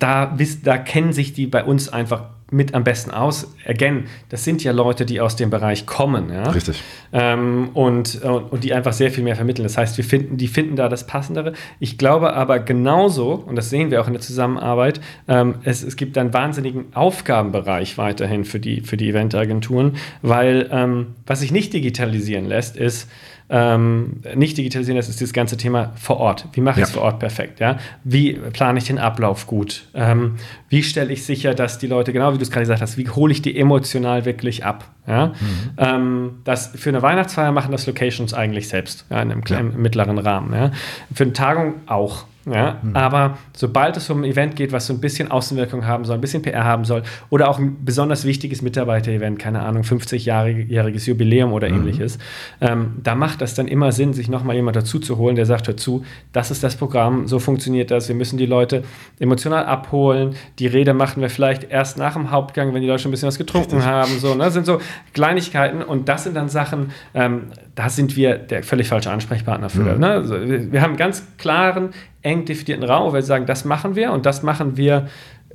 da, 0.00 0.34
wisst, 0.36 0.66
da 0.66 0.76
kennen 0.76 1.12
sich 1.12 1.32
die 1.32 1.46
bei 1.46 1.62
uns 1.62 1.88
einfach 1.88 2.33
mit 2.54 2.72
am 2.72 2.84
besten 2.84 3.10
aus. 3.10 3.52
Again, 3.66 4.04
das 4.28 4.44
sind 4.44 4.62
ja 4.62 4.72
Leute, 4.72 5.04
die 5.04 5.20
aus 5.20 5.34
dem 5.34 5.50
Bereich 5.50 5.86
kommen. 5.86 6.30
Ja? 6.32 6.50
Richtig. 6.50 6.82
Ähm, 7.12 7.70
und, 7.74 8.22
und 8.22 8.62
die 8.62 8.72
einfach 8.72 8.92
sehr 8.92 9.10
viel 9.10 9.24
mehr 9.24 9.34
vermitteln. 9.34 9.64
Das 9.64 9.76
heißt, 9.76 9.96
wir 9.96 10.04
finden, 10.04 10.36
die 10.36 10.46
finden 10.46 10.76
da 10.76 10.88
das 10.88 11.06
Passendere. 11.06 11.52
Ich 11.80 11.98
glaube 11.98 12.32
aber 12.34 12.60
genauso, 12.60 13.32
und 13.32 13.56
das 13.56 13.70
sehen 13.70 13.90
wir 13.90 14.00
auch 14.00 14.06
in 14.06 14.12
der 14.12 14.22
Zusammenarbeit, 14.22 15.00
ähm, 15.26 15.56
es, 15.64 15.82
es 15.82 15.96
gibt 15.96 16.16
einen 16.16 16.32
wahnsinnigen 16.32 16.86
Aufgabenbereich 16.94 17.98
weiterhin 17.98 18.44
für 18.44 18.60
die, 18.60 18.82
für 18.82 18.96
die 18.96 19.10
Eventagenturen, 19.10 19.96
weil 20.22 20.68
ähm, 20.70 21.08
was 21.26 21.40
sich 21.40 21.50
nicht 21.50 21.72
digitalisieren 21.72 22.46
lässt, 22.46 22.76
ist, 22.76 23.08
ähm, 23.50 24.22
nicht 24.34 24.56
digitalisieren, 24.56 24.96
das 24.96 25.08
ist 25.08 25.20
das 25.20 25.32
ganze 25.32 25.56
Thema 25.56 25.92
vor 25.96 26.16
Ort. 26.18 26.48
Wie 26.54 26.60
mache 26.60 26.80
ich 26.80 26.86
es 26.86 26.92
vor 26.92 27.02
Ort 27.02 27.18
perfekt? 27.18 27.60
Ja? 27.60 27.78
Wie 28.02 28.32
plane 28.32 28.78
ich 28.78 28.86
den 28.86 28.98
Ablauf 28.98 29.46
gut? 29.46 29.84
Ähm, 29.94 30.36
wie 30.70 30.82
stelle 30.82 31.12
ich 31.12 31.24
sicher, 31.24 31.54
dass 31.54 31.78
die 31.78 31.86
Leute, 31.86 32.12
genau 32.12 32.32
wie 32.32 32.38
du 32.38 32.42
es 32.42 32.50
gerade 32.50 32.62
gesagt 32.62 32.80
hast, 32.80 32.96
wie 32.96 33.08
hole 33.08 33.32
ich 33.32 33.42
die 33.42 33.58
emotional 33.58 34.24
wirklich 34.24 34.64
ab? 34.64 34.88
Ja? 35.06 35.26
Mhm. 35.26 35.34
Ähm, 35.76 36.30
das, 36.44 36.68
für 36.74 36.88
eine 36.88 37.02
Weihnachtsfeier 37.02 37.52
machen 37.52 37.72
das 37.72 37.86
Locations 37.86 38.32
eigentlich 38.32 38.68
selbst, 38.68 39.04
ja, 39.10 39.20
in 39.20 39.30
einem 39.30 39.44
kleinen, 39.44 39.72
ja. 39.72 39.78
mittleren 39.78 40.18
Rahmen. 40.18 40.54
Ja? 40.54 40.72
Für 41.14 41.24
eine 41.24 41.34
Tagung 41.34 41.74
auch. 41.86 42.24
Ja, 42.46 42.78
mhm. 42.82 42.94
Aber 42.94 43.38
sobald 43.54 43.96
es 43.96 44.10
um 44.10 44.20
ein 44.20 44.24
Event 44.24 44.56
geht, 44.56 44.72
was 44.72 44.86
so 44.86 44.92
ein 44.92 45.00
bisschen 45.00 45.30
Außenwirkung 45.30 45.86
haben 45.86 46.04
soll, 46.04 46.16
ein 46.16 46.20
bisschen 46.20 46.42
PR 46.42 46.64
haben 46.64 46.84
soll 46.84 47.02
oder 47.30 47.48
auch 47.48 47.58
ein 47.58 47.84
besonders 47.84 48.24
wichtiges 48.24 48.60
Mitarbeiter-Event, 48.60 49.38
keine 49.38 49.62
Ahnung, 49.62 49.82
50-jähriges 49.82 51.08
Jubiläum 51.08 51.52
oder 51.52 51.68
mhm. 51.68 51.76
ähnliches, 51.76 52.18
ähm, 52.60 52.96
da 53.02 53.14
macht 53.14 53.40
das 53.40 53.54
dann 53.54 53.66
immer 53.66 53.92
Sinn, 53.92 54.12
sich 54.12 54.28
nochmal 54.28 54.56
jemand 54.56 54.76
dazu 54.76 54.98
zu 54.98 55.16
holen, 55.16 55.36
der 55.36 55.46
sagt, 55.46 55.68
hör 55.68 55.76
zu, 55.76 56.04
das 56.32 56.50
ist 56.50 56.62
das 56.62 56.76
Programm, 56.76 57.26
so 57.28 57.38
funktioniert 57.38 57.90
das, 57.90 58.08
wir 58.08 58.14
müssen 58.14 58.36
die 58.36 58.46
Leute 58.46 58.84
emotional 59.18 59.64
abholen, 59.64 60.34
die 60.58 60.66
Rede 60.66 60.92
machen 60.92 61.22
wir 61.22 61.30
vielleicht 61.30 61.70
erst 61.70 61.96
nach 61.96 62.12
dem 62.12 62.30
Hauptgang, 62.30 62.74
wenn 62.74 62.82
die 62.82 62.88
Leute 62.88 63.02
schon 63.02 63.10
ein 63.10 63.12
bisschen 63.12 63.28
was 63.28 63.38
getrunken 63.38 63.76
Richtig. 63.76 63.90
haben, 63.90 64.18
so, 64.18 64.34
ne? 64.34 64.44
das 64.44 64.54
sind 64.54 64.66
so 64.66 64.80
Kleinigkeiten 65.14 65.82
und 65.82 66.08
das 66.08 66.24
sind 66.24 66.36
dann 66.36 66.48
Sachen, 66.48 66.90
ähm, 67.14 67.44
da 67.74 67.88
sind 67.88 68.16
wir 68.16 68.36
der 68.36 68.62
völlig 68.62 68.88
falsche 68.88 69.10
Ansprechpartner 69.10 69.70
für. 69.70 69.94
Mhm. 69.94 70.00
Ne? 70.00 70.10
Also 70.10 70.34
wir, 70.40 70.72
wir 70.72 70.82
haben 70.82 70.90
einen 70.90 70.98
ganz 70.98 71.24
klaren, 71.38 71.90
eng 72.24 72.44
definierten 72.44 72.84
Raum, 72.84 73.10
wo 73.10 73.14
wir 73.14 73.22
sagen, 73.22 73.46
das 73.46 73.64
machen 73.64 73.94
wir 73.94 74.12
und 74.12 74.26
das 74.26 74.42
machen 74.42 74.76
wir, 74.76 75.08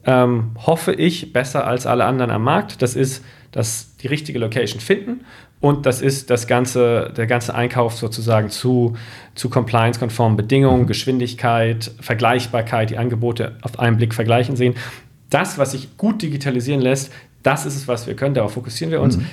ähm, 0.05 0.51
hoffe 0.65 0.93
ich, 0.93 1.34
besser 1.34 1.67
als 1.67 1.86
alle 1.86 2.05
anderen 2.05 2.32
am 2.32 2.43
Markt. 2.43 2.82
Das 2.82 2.95
ist 2.95 3.23
das 3.51 3.95
die 3.97 4.08
richtige 4.08 4.39
Location 4.39 4.79
finden 4.79 5.25
und 5.60 5.86
das 5.86 6.01
ist 6.01 6.29
das 6.29 6.47
ganze, 6.47 7.12
der 7.17 7.27
ganze 7.27 7.53
Einkauf 7.55 7.95
sozusagen 7.95 8.49
zu, 8.49 8.95
zu 9.36 9.49
compliance-konformen 9.49 10.38
Bedingungen, 10.38 10.84
mhm. 10.84 10.88
Geschwindigkeit, 10.88 11.91
Vergleichbarkeit, 11.99 12.91
die 12.91 12.97
Angebote 12.97 13.58
auf 13.62 13.79
einen 13.79 13.97
Blick 13.97 14.13
vergleichen 14.13 14.55
sehen. 14.55 14.75
Das, 15.29 15.58
was 15.58 15.71
sich 15.71 15.97
gut 15.97 16.21
digitalisieren 16.21 16.82
lässt, 16.82 17.12
das 17.43 17.65
ist 17.65 17.75
es, 17.75 17.88
was 17.88 18.08
wir 18.08 18.15
können, 18.15 18.36
darauf 18.36 18.53
fokussieren 18.53 18.91
wir 18.91 19.01
uns. 19.01 19.17
Mhm 19.17 19.25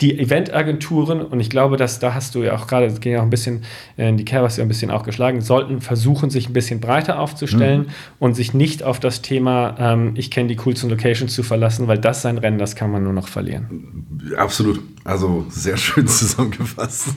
die 0.00 0.18
Eventagenturen, 0.18 1.22
und 1.22 1.40
ich 1.40 1.48
glaube, 1.48 1.76
dass 1.76 1.98
da 1.98 2.12
hast 2.12 2.34
du 2.34 2.42
ja 2.42 2.54
auch 2.54 2.66
gerade, 2.66 2.86
das 2.88 3.00
ging 3.00 3.12
ja 3.12 3.20
auch 3.20 3.24
ein 3.24 3.30
bisschen 3.30 3.62
in 3.96 4.18
die 4.18 4.24
Kerbe, 4.24 4.46
hast 4.46 4.58
ja 4.58 4.64
ein 4.64 4.68
bisschen 4.68 4.90
auch 4.90 5.04
geschlagen, 5.04 5.40
sollten 5.40 5.80
versuchen, 5.80 6.28
sich 6.28 6.50
ein 6.50 6.52
bisschen 6.52 6.80
breiter 6.80 7.18
aufzustellen 7.18 7.82
mhm. 7.82 7.86
und 8.18 8.34
sich 8.34 8.52
nicht 8.52 8.82
auf 8.82 9.00
das 9.00 9.22
Thema, 9.22 9.74
ähm, 9.78 10.12
ich 10.16 10.30
kenne 10.30 10.48
die 10.48 10.56
coolsten 10.56 10.90
Locations 10.90 11.32
zu 11.32 11.42
verlassen, 11.42 11.88
weil 11.88 11.98
das 11.98 12.20
sein 12.20 12.36
Rennen, 12.36 12.58
das 12.58 12.76
kann 12.76 12.90
man 12.90 13.04
nur 13.04 13.14
noch 13.14 13.28
verlieren. 13.28 14.06
Absolut. 14.36 14.80
Also 15.04 15.46
sehr 15.48 15.76
schön 15.76 16.06
zusammengefasst. 16.08 17.14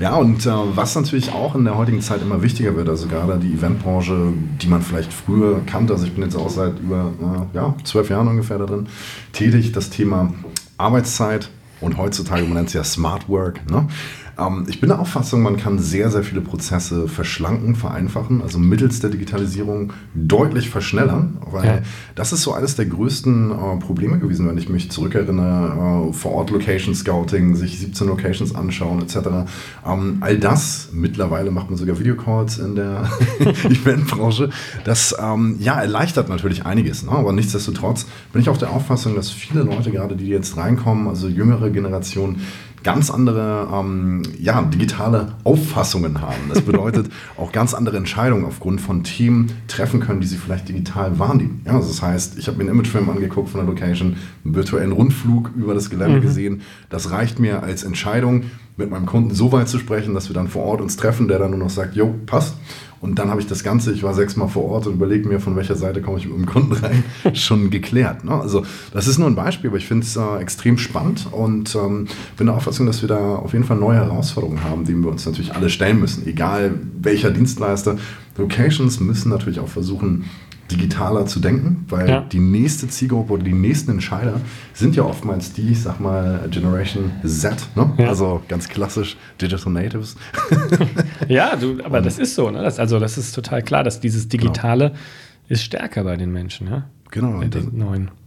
ja, 0.00 0.14
und 0.14 0.46
äh, 0.46 0.50
was 0.74 0.94
natürlich 0.94 1.32
auch 1.32 1.54
in 1.56 1.64
der 1.64 1.76
heutigen 1.76 2.00
Zeit 2.00 2.22
immer 2.22 2.42
wichtiger 2.42 2.76
wird, 2.76 2.88
also 2.88 3.08
gerade 3.08 3.38
die 3.38 3.54
Eventbranche, 3.54 4.32
die 4.62 4.68
man 4.68 4.82
vielleicht 4.82 5.12
früher 5.12 5.62
kannte, 5.66 5.94
also 5.94 6.06
ich 6.06 6.12
bin 6.12 6.22
jetzt 6.22 6.36
auch 6.36 6.50
seit 6.50 6.78
über 6.78 7.12
äh, 7.52 7.56
ja, 7.56 7.74
zwölf 7.82 8.10
Jahren 8.10 8.28
ungefähr 8.28 8.58
da 8.58 8.66
drin 8.66 8.86
tätig, 9.32 9.72
das 9.72 9.90
Thema 9.90 10.32
Arbeitszeit, 10.76 11.50
und 11.80 11.96
heutzutage, 11.96 12.42
man 12.44 12.54
nennt 12.54 12.68
es 12.68 12.74
ja 12.74 12.84
Smart 12.84 13.28
Work. 13.28 13.70
Ne? 13.70 13.88
Ähm, 14.38 14.66
ich 14.68 14.80
bin 14.80 14.88
der 14.88 15.00
Auffassung, 15.00 15.42
man 15.42 15.56
kann 15.56 15.78
sehr, 15.78 16.10
sehr 16.10 16.22
viele 16.22 16.40
Prozesse 16.40 17.08
verschlanken, 17.08 17.74
vereinfachen, 17.74 18.40
also 18.42 18.58
mittels 18.58 19.00
der 19.00 19.10
Digitalisierung 19.10 19.92
deutlich 20.14 20.70
verschnellern, 20.70 21.38
weil 21.50 21.66
ja. 21.66 21.78
das 22.14 22.32
ist 22.32 22.42
so 22.42 22.52
eines 22.52 22.76
der 22.76 22.86
größten 22.86 23.50
äh, 23.50 23.76
Probleme 23.78 24.18
gewesen, 24.18 24.48
wenn 24.48 24.58
ich 24.58 24.68
mich 24.68 24.90
zurückerinnere, 24.90 26.08
äh, 26.08 26.12
vor 26.12 26.32
Ort 26.32 26.50
Location 26.50 26.94
Scouting, 26.94 27.56
sich 27.56 27.80
17 27.80 28.06
Locations 28.06 28.54
anschauen 28.54 29.02
etc. 29.02 29.16
Ähm, 29.86 30.18
all 30.20 30.38
das, 30.38 30.90
mittlerweile 30.92 31.50
macht 31.50 31.70
man 31.70 31.78
sogar 31.78 31.98
Videocalls 31.98 32.58
in 32.58 32.76
der 32.76 33.10
Eventbranche, 33.64 34.50
das 34.84 35.14
ähm, 35.20 35.56
ja, 35.58 35.80
erleichtert 35.80 36.28
natürlich 36.28 36.64
einiges, 36.64 37.02
ne? 37.02 37.12
aber 37.12 37.32
nichtsdestotrotz 37.32 38.06
bin 38.32 38.42
ich 38.42 38.48
auch 38.48 38.56
der 38.56 38.70
Auffassung, 38.70 39.16
dass 39.16 39.30
viele 39.30 39.62
Leute 39.62 39.90
gerade, 39.90 40.16
die 40.16 40.28
jetzt 40.28 40.56
reinkommen, 40.56 41.08
also 41.08 41.28
jüngere 41.28 41.70
Generationen, 41.70 42.42
ganz 42.82 43.10
andere 43.10 43.68
ähm, 43.72 44.22
ja, 44.38 44.62
digitale 44.62 45.34
Auffassungen 45.44 46.20
haben. 46.20 46.48
Das 46.48 46.62
bedeutet 46.62 47.10
auch 47.36 47.52
ganz 47.52 47.74
andere 47.74 47.96
Entscheidungen 47.96 48.44
aufgrund 48.44 48.80
von 48.80 49.04
Themen 49.04 49.52
treffen 49.68 50.00
können, 50.00 50.20
die 50.20 50.26
sie 50.26 50.36
vielleicht 50.36 50.68
digital 50.68 51.18
wahrnehmen. 51.18 51.62
Ja, 51.64 51.74
also 51.74 51.88
das 51.88 52.02
heißt, 52.02 52.38
ich 52.38 52.46
habe 52.46 52.58
mir 52.58 52.64
einen 52.64 52.72
Imagefilm 52.72 53.08
angeguckt 53.10 53.50
von 53.50 53.60
der 53.60 53.68
Location, 53.68 54.16
einen 54.44 54.54
virtuellen 54.54 54.92
Rundflug 54.92 55.50
über 55.56 55.74
das 55.74 55.90
Gelände 55.90 56.18
mhm. 56.18 56.22
gesehen. 56.22 56.62
Das 56.90 57.10
reicht 57.10 57.38
mir 57.38 57.62
als 57.62 57.82
Entscheidung, 57.82 58.44
mit 58.78 58.90
meinem 58.90 59.06
Kunden 59.06 59.34
so 59.34 59.52
weit 59.52 59.68
zu 59.68 59.78
sprechen, 59.78 60.14
dass 60.14 60.30
wir 60.30 60.34
dann 60.34 60.48
vor 60.48 60.62
Ort 60.64 60.80
uns 60.80 60.96
treffen, 60.96 61.28
der 61.28 61.40
dann 61.40 61.50
nur 61.50 61.58
noch 61.58 61.70
sagt, 61.70 61.96
jo, 61.96 62.14
passt. 62.26 62.54
Und 63.00 63.18
dann 63.18 63.30
habe 63.30 63.40
ich 63.40 63.46
das 63.46 63.62
Ganze, 63.62 63.92
ich 63.92 64.02
war 64.02 64.14
sechsmal 64.14 64.48
vor 64.48 64.64
Ort 64.64 64.86
und 64.86 64.94
überlege 64.94 65.28
mir, 65.28 65.38
von 65.38 65.54
welcher 65.54 65.76
Seite 65.76 66.00
komme 66.00 66.18
ich 66.18 66.26
mit 66.26 66.36
dem 66.36 66.46
Kunden 66.46 66.72
rein, 66.72 67.04
schon 67.34 67.70
geklärt. 67.70 68.24
Ne? 68.24 68.32
Also 68.32 68.64
das 68.92 69.06
ist 69.06 69.18
nur 69.18 69.28
ein 69.28 69.36
Beispiel, 69.36 69.70
aber 69.70 69.78
ich 69.78 69.86
finde 69.86 70.04
es 70.04 70.16
äh, 70.16 70.38
extrem 70.38 70.78
spannend 70.78 71.28
und 71.30 71.74
ähm, 71.76 72.06
bin 72.36 72.46
der 72.46 72.56
Auffassung, 72.56 72.86
dass 72.86 73.02
wir 73.02 73.08
da 73.08 73.36
auf 73.36 73.52
jeden 73.52 73.64
Fall 73.64 73.76
neue 73.76 73.98
Herausforderungen 73.98 74.64
haben, 74.64 74.84
denen 74.84 75.02
wir 75.02 75.10
uns 75.10 75.26
natürlich 75.26 75.54
alle 75.54 75.70
stellen 75.70 76.00
müssen, 76.00 76.26
egal 76.26 76.74
welcher 77.00 77.30
Dienstleister. 77.30 77.98
Locations 78.36 79.00
müssen 79.00 79.30
natürlich 79.30 79.60
auch 79.60 79.68
versuchen, 79.68 80.24
digitaler 80.70 81.26
zu 81.26 81.40
denken, 81.40 81.86
weil 81.88 82.08
ja. 82.08 82.20
die 82.20 82.40
nächste 82.40 82.88
Zielgruppe 82.88 83.34
oder 83.34 83.42
die 83.42 83.52
nächsten 83.54 83.92
Entscheider 83.92 84.40
sind 84.74 84.96
ja 84.96 85.04
oftmals 85.04 85.52
die, 85.52 85.70
ich 85.70 85.82
sag 85.82 86.00
mal, 86.00 86.46
Generation 86.50 87.10
Z, 87.24 87.68
ne? 87.74 87.92
ja. 87.98 88.08
also 88.08 88.42
ganz 88.48 88.68
klassisch 88.68 89.16
Digital 89.40 89.72
Natives. 89.72 90.16
ja, 91.28 91.56
du, 91.56 91.82
aber 91.82 91.98
Und, 91.98 92.06
das 92.06 92.18
ist 92.18 92.34
so, 92.34 92.50
ne? 92.50 92.62
das, 92.62 92.78
also 92.78 92.98
das 92.98 93.18
ist 93.18 93.32
total 93.34 93.62
klar, 93.62 93.82
dass 93.82 94.00
dieses 94.00 94.28
genau. 94.28 94.42
Digitale 94.42 94.88
genau. 94.88 95.00
ist 95.48 95.62
stärker 95.62 96.04
bei 96.04 96.16
den 96.16 96.32
Menschen, 96.32 96.68
ja. 96.68 96.84
Genau, 97.10 97.40
das, 97.42 97.64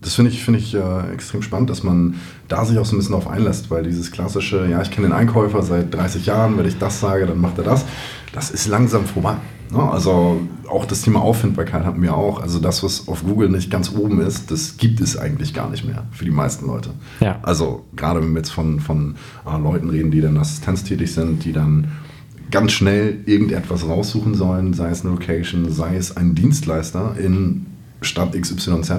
das 0.01 0.15
finde 0.15 0.31
ich, 0.31 0.43
find 0.43 0.57
ich 0.57 0.73
äh, 0.73 1.13
extrem 1.13 1.43
spannend, 1.43 1.69
dass 1.69 1.83
man 1.83 2.15
da 2.47 2.65
sich 2.65 2.79
auch 2.79 2.85
so 2.85 2.95
ein 2.95 2.99
bisschen 2.99 3.13
auf 3.13 3.27
einlässt, 3.27 3.69
weil 3.69 3.83
dieses 3.83 4.11
klassische, 4.11 4.67
ja, 4.67 4.81
ich 4.81 4.89
kenne 4.89 5.07
den 5.07 5.13
Einkäufer 5.13 5.61
seit 5.61 5.93
30 5.93 6.25
Jahren, 6.25 6.57
wenn 6.57 6.65
ich 6.65 6.79
das 6.79 6.99
sage, 6.99 7.27
dann 7.27 7.39
macht 7.39 7.59
er 7.59 7.63
das, 7.63 7.85
das 8.33 8.49
ist 8.49 8.67
langsam 8.67 9.05
vorbei. 9.05 9.35
Ne? 9.71 9.79
Also 9.79 10.41
auch 10.67 10.85
das 10.85 11.01
Thema 11.01 11.21
Auffindbarkeit 11.21 11.85
hatten 11.85 12.01
wir 12.01 12.15
auch. 12.15 12.41
Also 12.41 12.59
das, 12.59 12.83
was 12.83 13.07
auf 13.07 13.23
Google 13.23 13.49
nicht 13.49 13.69
ganz 13.69 13.91
oben 13.93 14.19
ist, 14.21 14.51
das 14.51 14.77
gibt 14.77 14.99
es 14.99 15.17
eigentlich 15.17 15.53
gar 15.53 15.69
nicht 15.69 15.85
mehr 15.85 16.07
für 16.11 16.25
die 16.25 16.31
meisten 16.31 16.65
Leute. 16.65 16.91
Ja. 17.19 17.39
Also 17.43 17.85
gerade 17.95 18.21
wenn 18.21 18.31
wir 18.31 18.39
jetzt 18.39 18.51
von, 18.51 18.79
von 18.79 19.15
äh, 19.45 19.57
Leuten 19.61 19.89
reden, 19.89 20.11
die 20.11 20.21
dann 20.21 20.37
assistenztätig 20.37 21.13
sind, 21.13 21.45
die 21.45 21.53
dann 21.53 21.91
ganz 22.49 22.73
schnell 22.73 23.19
irgendetwas 23.25 23.87
raussuchen 23.87 24.35
sollen, 24.35 24.73
sei 24.73 24.89
es 24.89 25.05
eine 25.05 25.11
Location, 25.11 25.71
sei 25.71 25.95
es 25.95 26.17
ein 26.17 26.35
Dienstleister 26.35 27.15
in 27.17 27.67
Stadt 28.01 28.33
XYZ, 28.33 28.93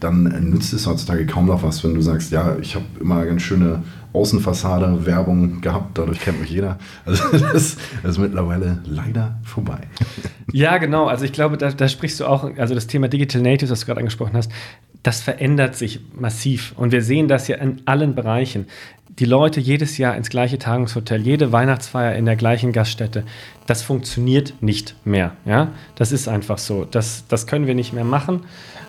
dann 0.00 0.24
nützt 0.50 0.72
es 0.72 0.86
heutzutage 0.86 1.26
kaum 1.26 1.46
noch 1.46 1.62
was, 1.62 1.82
wenn 1.84 1.94
du 1.94 2.02
sagst, 2.02 2.32
ja, 2.32 2.56
ich 2.60 2.74
habe 2.74 2.84
immer 3.00 3.24
ganz 3.24 3.42
schöne 3.42 3.82
Außenfassade, 4.12 5.06
Werbung 5.06 5.62
gehabt, 5.62 5.96
dadurch 5.96 6.20
kennt 6.20 6.40
mich 6.40 6.50
jeder. 6.50 6.78
Also 7.06 7.22
das, 7.32 7.76
das 8.02 8.12
ist 8.12 8.18
mittlerweile 8.18 8.82
leider 8.84 9.38
vorbei. 9.42 9.78
Ja, 10.52 10.76
genau. 10.78 11.06
Also 11.06 11.24
ich 11.24 11.32
glaube, 11.32 11.56
da, 11.56 11.70
da 11.70 11.88
sprichst 11.88 12.20
du 12.20 12.26
auch, 12.26 12.44
also 12.58 12.74
das 12.74 12.86
Thema 12.86 13.08
Digital 13.08 13.40
Natives, 13.40 13.70
was 13.70 13.80
du 13.80 13.86
gerade 13.86 14.00
angesprochen 14.00 14.34
hast, 14.34 14.52
das 15.02 15.20
verändert 15.20 15.74
sich 15.74 16.00
massiv. 16.14 16.74
Und 16.76 16.92
wir 16.92 17.02
sehen 17.02 17.26
das 17.26 17.48
ja 17.48 17.56
in 17.56 17.82
allen 17.86 18.14
Bereichen. 18.14 18.66
Die 19.18 19.26
Leute 19.26 19.60
jedes 19.60 19.98
Jahr 19.98 20.16
ins 20.16 20.30
gleiche 20.30 20.58
Tagungshotel, 20.58 21.20
jede 21.20 21.52
Weihnachtsfeier 21.52 22.14
in 22.14 22.24
der 22.24 22.36
gleichen 22.36 22.72
Gaststätte, 22.72 23.24
das 23.66 23.82
funktioniert 23.82 24.54
nicht 24.60 24.94
mehr. 25.04 25.32
Ja? 25.44 25.68
Das 25.96 26.12
ist 26.12 26.28
einfach 26.28 26.56
so. 26.56 26.86
Das, 26.86 27.26
das 27.28 27.46
können 27.46 27.66
wir 27.66 27.74
nicht 27.74 27.92
mehr 27.92 28.04
machen. 28.04 28.44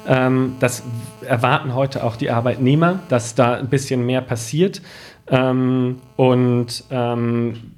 Ähm, 0.08 0.56
das 0.62 0.84
erwarten 1.28 1.76
heute 1.76 2.06
auch 2.06 2.16
die 2.16 2.30
Arbeitnehmer, 2.30 3.00
dass 3.10 3.36
da 3.36 3.56
ein 3.56 3.68
bisschen 3.68 4.06
mehr 4.06 4.22
passiert. 4.22 4.82
Ähm, 5.28 5.98
und 6.16 6.86
ähm, 6.90 7.73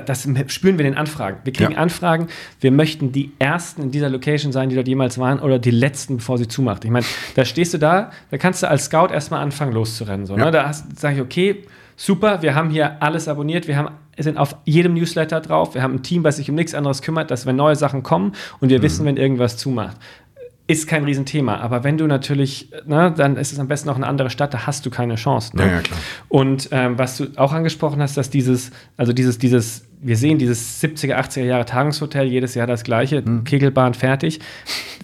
das 0.00 0.28
spüren 0.48 0.78
wir 0.78 0.84
in 0.84 0.92
den 0.92 0.98
Anfragen. 0.98 1.38
Wir 1.44 1.52
kriegen 1.52 1.72
ja. 1.72 1.78
Anfragen, 1.78 2.28
wir 2.60 2.70
möchten 2.70 3.12
die 3.12 3.32
Ersten 3.38 3.82
in 3.82 3.90
dieser 3.90 4.08
Location 4.08 4.52
sein, 4.52 4.68
die 4.68 4.74
dort 4.74 4.88
jemals 4.88 5.18
waren, 5.18 5.40
oder 5.40 5.58
die 5.58 5.70
Letzten, 5.70 6.16
bevor 6.16 6.38
sie 6.38 6.48
zumacht. 6.48 6.84
Ich 6.84 6.90
meine, 6.90 7.06
da 7.34 7.44
stehst 7.44 7.74
du 7.74 7.78
da, 7.78 8.10
da 8.30 8.38
kannst 8.38 8.62
du 8.62 8.68
als 8.68 8.86
Scout 8.86 9.12
erstmal 9.12 9.40
anfangen 9.40 9.72
loszurennen. 9.72 10.26
So, 10.26 10.34
ne? 10.34 10.40
ja. 10.40 10.46
ne? 10.46 10.52
Da 10.52 10.72
sage 10.72 11.16
ich, 11.16 11.20
okay, 11.22 11.62
super, 11.96 12.42
wir 12.42 12.54
haben 12.54 12.70
hier 12.70 13.02
alles 13.02 13.28
abonniert, 13.28 13.68
wir 13.68 13.76
haben, 13.76 13.90
sind 14.18 14.36
auf 14.36 14.56
jedem 14.64 14.94
Newsletter 14.94 15.40
drauf, 15.40 15.74
wir 15.74 15.82
haben 15.82 15.94
ein 15.94 16.02
Team, 16.02 16.24
was 16.24 16.36
sich 16.36 16.48
um 16.50 16.56
nichts 16.56 16.74
anderes 16.74 17.02
kümmert, 17.02 17.30
dass 17.30 17.46
wenn 17.46 17.56
neue 17.56 17.76
Sachen 17.76 18.02
kommen 18.02 18.32
und 18.60 18.68
wir 18.68 18.78
mhm. 18.78 18.82
wissen, 18.82 19.06
wenn 19.06 19.16
irgendwas 19.16 19.56
zumacht 19.56 19.96
ist 20.72 20.88
kein 20.88 21.04
Riesenthema. 21.04 21.58
Aber 21.58 21.84
wenn 21.84 21.98
du 21.98 22.06
natürlich, 22.06 22.70
ne, 22.86 23.12
dann 23.16 23.36
ist 23.36 23.52
es 23.52 23.58
am 23.58 23.68
besten 23.68 23.90
auch 23.90 23.96
eine 23.96 24.06
andere 24.06 24.30
Stadt, 24.30 24.54
da 24.54 24.66
hast 24.66 24.84
du 24.86 24.90
keine 24.90 25.16
Chance. 25.16 25.56
Ne? 25.56 25.66
Ja, 25.66 25.70
ja, 25.72 25.80
klar. 25.80 26.00
Und 26.28 26.68
ähm, 26.72 26.98
was 26.98 27.18
du 27.18 27.26
auch 27.36 27.52
angesprochen 27.52 28.00
hast, 28.00 28.16
dass 28.16 28.30
dieses, 28.30 28.70
also 28.96 29.12
dieses, 29.12 29.38
dieses, 29.38 29.84
wir 30.00 30.16
sehen 30.16 30.38
dieses 30.38 30.82
70er, 30.82 31.16
80er 31.16 31.44
Jahre 31.44 31.64
Tagungshotel, 31.64 32.26
jedes 32.26 32.54
Jahr 32.54 32.66
das 32.66 32.84
gleiche, 32.84 33.22
mhm. 33.22 33.44
Kegelbahn 33.44 33.94
fertig. 33.94 34.40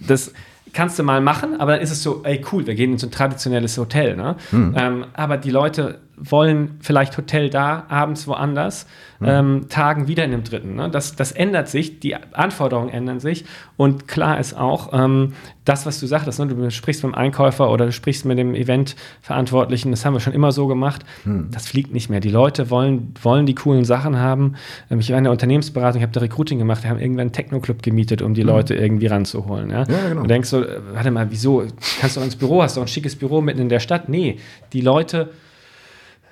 Das 0.07 0.33
kannst 0.73 0.99
du 0.99 1.03
mal 1.03 1.21
machen, 1.21 1.59
aber 1.59 1.73
dann 1.73 1.81
ist 1.81 1.91
es 1.91 2.03
so, 2.03 2.21
ey 2.23 2.43
cool, 2.51 2.65
wir 2.67 2.75
gehen 2.75 2.93
in 2.93 2.97
so 2.97 3.07
ein 3.07 3.11
traditionelles 3.11 3.77
Hotel. 3.77 4.15
Ne? 4.15 4.35
Mhm. 4.51 4.75
Ähm, 4.77 5.05
aber 5.13 5.37
die 5.37 5.51
Leute 5.51 5.99
wollen 6.19 6.77
vielleicht 6.81 7.17
Hotel 7.17 7.49
da, 7.49 7.85
abends 7.89 8.27
woanders, 8.27 8.85
mhm. 9.19 9.27
ähm, 9.27 9.65
tagen 9.69 10.07
wieder 10.07 10.25
in 10.25 10.31
dem 10.31 10.43
dritten. 10.43 10.75
Ne? 10.75 10.89
Das, 10.89 11.15
das 11.15 11.31
ändert 11.31 11.69
sich, 11.69 11.99
die 11.99 12.15
Anforderungen 12.15 12.89
ändern 12.89 13.19
sich 13.19 13.45
und 13.77 14.07
klar 14.07 14.39
ist 14.39 14.55
auch, 14.55 14.89
ähm, 14.93 15.33
das, 15.65 15.85
was 15.85 15.99
du 15.99 16.07
sagtest, 16.07 16.39
ne? 16.39 16.47
du 16.47 16.71
sprichst 16.71 17.03
mit 17.03 17.13
dem 17.13 17.15
Einkäufer 17.15 17.69
oder 17.69 17.85
du 17.85 17.91
sprichst 17.91 18.25
mit 18.25 18.37
dem 18.37 18.55
Eventverantwortlichen, 18.55 19.91
das 19.91 20.03
haben 20.03 20.13
wir 20.13 20.19
schon 20.19 20.33
immer 20.33 20.51
so 20.51 20.67
gemacht, 20.67 21.05
mhm. 21.25 21.49
das 21.51 21.67
fliegt 21.67 21.93
nicht 21.93 22.09
mehr. 22.09 22.19
Die 22.19 22.31
Leute 22.31 22.69
wollen, 22.69 23.13
wollen 23.21 23.45
die 23.45 23.55
coolen 23.55 23.85
Sachen 23.85 24.17
haben. 24.17 24.55
Ähm, 24.89 24.99
ich 24.99 25.11
war 25.11 25.17
in 25.17 25.25
der 25.25 25.31
Unternehmensberatung, 25.31 25.99
ich 25.99 26.03
habe 26.03 26.13
da 26.13 26.21
Recruiting 26.21 26.57
gemacht, 26.57 26.83
wir 26.83 26.89
haben 26.89 26.99
irgendwann 26.99 27.21
einen 27.21 27.33
Techno-Club 27.33 27.83
gemietet, 27.83 28.21
um 28.21 28.33
die 28.33 28.41
mhm. 28.41 28.49
Leute 28.49 28.75
irgendwie 28.75 29.07
ranzuholen. 29.07 29.69
Ja? 29.69 29.83
ja 29.83 30.09
genau. 30.09 30.21
Du 30.21 30.27
denkst 30.27 30.49
so, 30.49 30.63
äh, 30.63 30.79
warte 30.93 31.11
mal, 31.11 31.27
wieso? 31.29 31.63
Kannst 31.99 32.17
du 32.17 32.21
ins 32.21 32.35
Büro, 32.35 32.63
hast 32.63 32.77
du 32.77 32.81
ein 32.81 32.87
schickes 32.87 33.15
Büro 33.15 33.41
mitten 33.41 33.61
in 33.61 33.69
der 33.69 33.79
Stadt? 33.79 34.09
Nee, 34.09 34.39
die 34.73 34.81
Leute 34.81 35.29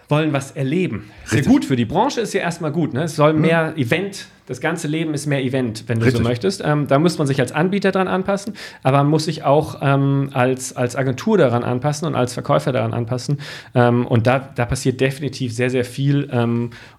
wollen 0.10 0.34
was 0.34 0.52
erleben. 0.52 1.12
Sehr 1.26 1.44
gut 1.44 1.66
für 1.66 1.76
die 1.76 1.86
Branche 1.86 2.22
ist 2.22 2.34
ja 2.34 2.42
erstmal 2.42 2.72
gut. 2.72 2.94
Ne? 2.94 3.04
Es 3.04 3.16
soll 3.16 3.34
mhm. 3.34 3.42
mehr 3.42 3.74
Event 3.78 4.28
das 4.48 4.62
ganze 4.62 4.88
Leben 4.88 5.14
ist 5.14 5.28
mehr 5.28 5.44
Event, 5.44 5.84
wenn 5.88 6.00
du 6.00 6.06
Richtig. 6.06 6.24
so 6.24 6.28
möchtest. 6.28 6.64
Ähm, 6.66 6.88
da 6.88 7.00
muss 7.00 7.18
man 7.18 7.28
sich 7.28 7.40
als 7.40 7.52
Anbieter 7.52 7.92
daran 7.92 8.08
anpassen, 8.08 8.54
aber 8.82 9.00
man 9.00 9.08
muss 9.08 9.26
sich 9.26 9.44
auch 9.44 9.80
ähm, 9.82 10.30
als, 10.34 10.76
als 10.76 10.96
Agentur 10.96 11.38
daran 11.38 11.64
anpassen 11.64 12.08
und 12.08 12.16
als 12.16 12.34
Verkäufer 12.34 12.72
daran 12.72 12.94
anpassen. 12.94 13.40
Ähm, 13.76 14.08
und 14.08 14.26
da, 14.26 14.40
da 14.40 14.66
passiert 14.66 15.02
definitiv 15.02 15.54
sehr, 15.54 15.70
sehr 15.70 15.84
viel. 15.84 16.30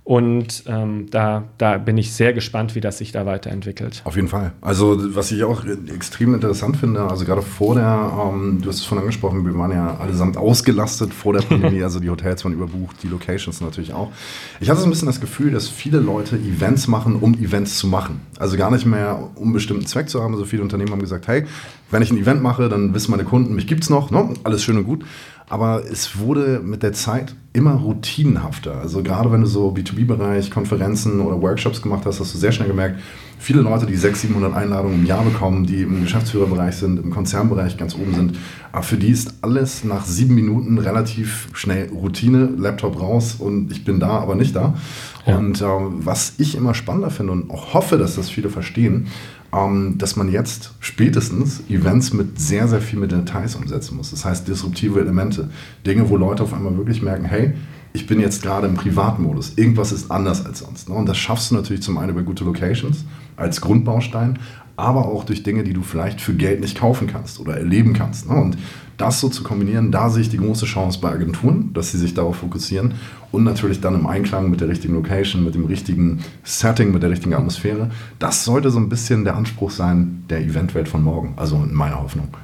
Und 0.09 0.63
ähm, 0.67 1.11
da, 1.11 1.45
da 1.59 1.77
bin 1.77 1.99
ich 1.99 2.15
sehr 2.15 2.33
gespannt, 2.33 2.75
wie 2.75 2.81
das 2.81 2.97
sich 2.97 3.13
da 3.13 3.27
weiterentwickelt. 3.27 4.01
Auf 4.05 4.17
jeden 4.17 4.29
Fall. 4.29 4.53
Also, 4.63 4.97
was 5.15 5.31
ich 5.33 5.45
auch 5.45 5.65
extrem 5.95 6.33
interessant 6.33 6.79
finde, 6.79 7.03
also 7.03 7.27
gerade 7.27 7.43
vor 7.43 7.75
der, 7.75 8.11
ähm, 8.19 8.59
du 8.63 8.71
hast 8.71 8.77
es 8.77 8.87
schon 8.87 8.97
angesprochen, 8.97 9.45
wir 9.45 9.55
waren 9.59 9.71
ja 9.71 9.99
allesamt 9.99 10.39
ausgelastet 10.39 11.13
vor 11.13 11.35
der 11.35 11.43
Pandemie, 11.43 11.83
also 11.85 12.01
die 12.01 12.09
Hotels 12.09 12.43
waren 12.43 12.55
überbucht, 12.55 13.03
die 13.03 13.09
Locations 13.09 13.61
natürlich 13.61 13.93
auch. 13.93 14.11
Ich 14.61 14.71
hatte 14.71 14.81
so 14.81 14.87
ein 14.87 14.91
bisschen 14.91 15.09
das 15.09 15.21
Gefühl, 15.21 15.51
dass 15.51 15.69
viele 15.69 15.99
Leute 15.99 16.37
Events 16.37 16.89
machen, 16.89 17.17
um 17.17 17.35
Events 17.35 17.77
zu 17.77 17.87
machen. 17.87 18.23
Also 18.39 18.57
gar 18.57 18.71
nicht 18.71 18.87
mehr, 18.87 19.29
um 19.35 19.53
bestimmten 19.53 19.85
Zweck 19.85 20.09
zu 20.09 20.23
haben. 20.23 20.33
Also 20.33 20.47
viele 20.47 20.63
Unternehmen 20.63 20.91
haben 20.91 21.01
gesagt, 21.01 21.29
hey, 21.29 21.45
wenn 21.91 22.01
ich 22.01 22.11
ein 22.11 22.17
Event 22.17 22.43
mache, 22.43 22.71
dann 22.71 22.95
wissen 22.95 23.11
meine 23.11 23.25
Kunden, 23.25 23.55
mich 23.55 23.67
gibt 23.67 23.83
es 23.83 23.91
noch, 23.91 24.11
ne? 24.11 24.31
alles 24.43 24.63
schön 24.63 24.79
und 24.79 24.85
gut. 24.85 25.05
Aber 25.49 25.83
es 25.91 26.19
wurde 26.19 26.61
mit 26.63 26.83
der 26.83 26.93
Zeit 26.93 27.35
immer 27.55 27.73
routinenhafter. 27.73 28.79
Also 28.81 29.03
gerade 29.03 29.33
wenn 29.33 29.41
du 29.41 29.47
so 29.47 29.71
B2B-Bereich, 29.71 30.51
Konferenzen 30.51 31.21
oder 31.21 31.41
Workshops 31.41 31.81
gemacht 31.81 32.05
hast, 32.05 32.21
hast 32.21 32.35
du 32.35 32.39
sehr 32.39 32.53
schnell 32.53 32.69
gemerkt, 32.69 33.01
viele 33.39 33.63
Leute, 33.63 33.87
die 33.87 33.97
600, 33.97 34.19
700 34.35 34.55
Einladungen 34.55 35.01
im 35.01 35.07
Jahr 35.07 35.25
bekommen, 35.25 35.65
die 35.67 35.83
im 35.83 36.03
Geschäftsführerbereich 36.03 36.77
sind, 36.77 36.99
im 37.03 37.11
Konzernbereich 37.11 37.77
ganz 37.77 37.95
oben 37.95 38.15
sind, 38.15 38.39
aber 38.73 38.83
für 38.83 38.97
die 38.97 39.09
ist 39.09 39.35
alles 39.43 39.85
nach 39.85 40.05
sieben 40.05 40.35
Minuten 40.35 40.79
relativ 40.79 41.49
schnell 41.53 41.89
Routine, 41.89 42.51
Laptop 42.57 43.01
raus 43.01 43.37
und 43.39 43.73
ich 43.73 43.85
bin 43.85 43.99
da, 44.01 44.11
aber 44.11 44.35
nicht 44.35 44.55
da. 44.55 44.75
Ja. 45.27 45.39
Und 45.39 45.61
äh, 45.61 45.65
was 45.65 46.35
ich 46.39 46.57
immer 46.57 46.75
spannender 46.75 47.11
finde 47.11 47.33
und 47.33 47.51
auch 47.51 47.75
hoffe, 47.75 47.97
dass 47.97 48.17
das 48.17 48.29
viele 48.29 48.51
verstehen, 48.51 49.09
dass 49.51 50.17
man 50.17 50.31
jetzt 50.31 50.75
spätestens 50.81 51.63
Events 51.71 52.13
mit 52.13 52.39
sehr, 52.39 52.69
sehr 52.69 52.83
viel 52.83 52.99
mit 52.99 53.13
Details 53.13 53.55
umsetzen 53.55 53.97
muss. 53.97 54.11
Das 54.11 54.25
heißt, 54.25 54.47
disruptive 54.47 55.01
Elemente. 55.01 55.49
Dinge, 55.87 56.09
wo 56.11 56.17
Leute 56.17 56.43
auf 56.43 56.53
einmal 56.53 56.77
wirklich 56.77 57.01
merken, 57.01 57.25
hey, 57.25 57.55
ich 57.95 58.07
bin 58.07 58.21
jetzt 58.21 58.43
gerade 58.43 58.67
im 58.67 58.75
Privatmodus. 58.75 59.55
Irgendwas 59.57 59.93
ist 59.93 60.11
anders 60.11 60.45
als 60.45 60.59
sonst. 60.59 60.89
Ne? 60.89 60.95
Und 60.95 61.07
das 61.07 61.17
schaffst 61.17 61.51
du 61.51 61.55
natürlich 61.55 61.83
zum 61.83 61.97
einen 61.97 62.11
über 62.11 62.23
gute 62.23 62.45
Locations 62.45 63.05
als 63.37 63.61
Grundbaustein, 63.61 64.39
aber 64.77 65.07
auch 65.07 65.25
durch 65.25 65.43
Dinge, 65.43 65.65
die 65.65 65.73
du 65.73 65.83
vielleicht 65.83 66.21
für 66.21 66.35
Geld 66.35 66.61
nicht 66.61 66.79
kaufen 66.79 67.07
kannst 67.07 67.41
oder 67.41 67.57
erleben 67.57 67.95
kannst. 67.95 68.29
Ne? 68.29 68.37
Und 68.37 68.59
das 68.99 69.21
so 69.21 69.29
zu 69.29 69.43
kombinieren, 69.43 69.91
da 69.91 70.11
sehe 70.11 70.23
ich 70.23 70.29
die 70.29 70.37
große 70.37 70.67
Chance 70.67 70.99
bei 71.01 71.11
Agenturen, 71.11 71.73
dass 71.73 71.93
sie 71.93 71.99
sich 71.99 72.15
darauf 72.15 72.37
fokussieren 72.37 72.95
und 73.31 73.45
natürlich 73.45 73.81
dann 73.81 73.95
im 73.95 74.07
Einklang 74.07 74.51
mit 74.51 74.61
der 74.61 74.69
richtigen 74.69 74.95
Location, 74.95 75.45
mit 75.45 75.55
dem 75.55 75.67
richtigen 75.67 76.21
Setting, 76.45 76.93
mit 76.93 77.03
der 77.03 77.11
richtigen 77.11 77.35
Atmosphäre. 77.35 77.91
Das 78.19 78.45
sollte 78.45 78.71
so 78.71 78.79
ein 78.79 78.89
bisschen 78.89 79.25
der 79.25 79.37
Anspruch 79.37 79.71
sein 79.71 80.25
der 80.31 80.41
Eventwelt 80.41 80.89
von 80.89 81.03
morgen, 81.03 81.35
also 81.37 81.57
in 81.57 81.75
meiner 81.75 82.01
Hoffnung. 82.01 82.29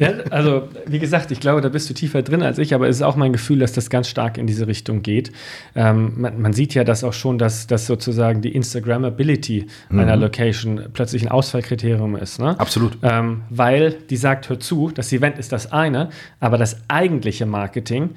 Ja, 0.00 0.10
also 0.30 0.68
wie 0.86 0.98
gesagt, 0.98 1.30
ich 1.30 1.40
glaube, 1.40 1.60
da 1.60 1.68
bist 1.68 1.88
du 1.88 1.94
tiefer 1.94 2.22
drin 2.22 2.42
als 2.42 2.58
ich, 2.58 2.74
aber 2.74 2.88
es 2.88 2.96
ist 2.96 3.02
auch 3.02 3.16
mein 3.16 3.32
Gefühl, 3.32 3.60
dass 3.60 3.72
das 3.72 3.90
ganz 3.90 4.08
stark 4.08 4.36
in 4.36 4.46
diese 4.46 4.66
Richtung 4.66 5.02
geht. 5.02 5.32
Ähm, 5.74 6.12
man, 6.16 6.40
man, 6.40 6.52
sieht 6.52 6.74
ja 6.74 6.84
das 6.84 7.04
auch 7.04 7.12
schon, 7.12 7.38
dass, 7.38 7.66
dass 7.66 7.86
sozusagen 7.86 8.40
die 8.42 8.54
Instagrammability 8.54 9.66
mhm. 9.88 9.98
einer 10.00 10.16
Location 10.16 10.82
plötzlich 10.92 11.22
ein 11.22 11.28
Ausfallkriterium 11.28 12.16
ist. 12.16 12.40
Ne? 12.40 12.58
Absolut. 12.58 12.98
Ähm, 13.02 13.42
weil 13.50 13.92
die 14.10 14.16
sagt, 14.16 14.48
hör 14.48 14.58
zu, 14.58 14.90
das 14.92 15.12
Event 15.12 15.38
ist 15.38 15.52
das 15.52 15.72
eine, 15.72 16.10
aber 16.40 16.58
das 16.58 16.76
eigentliche 16.88 17.46
Marketing 17.46 18.10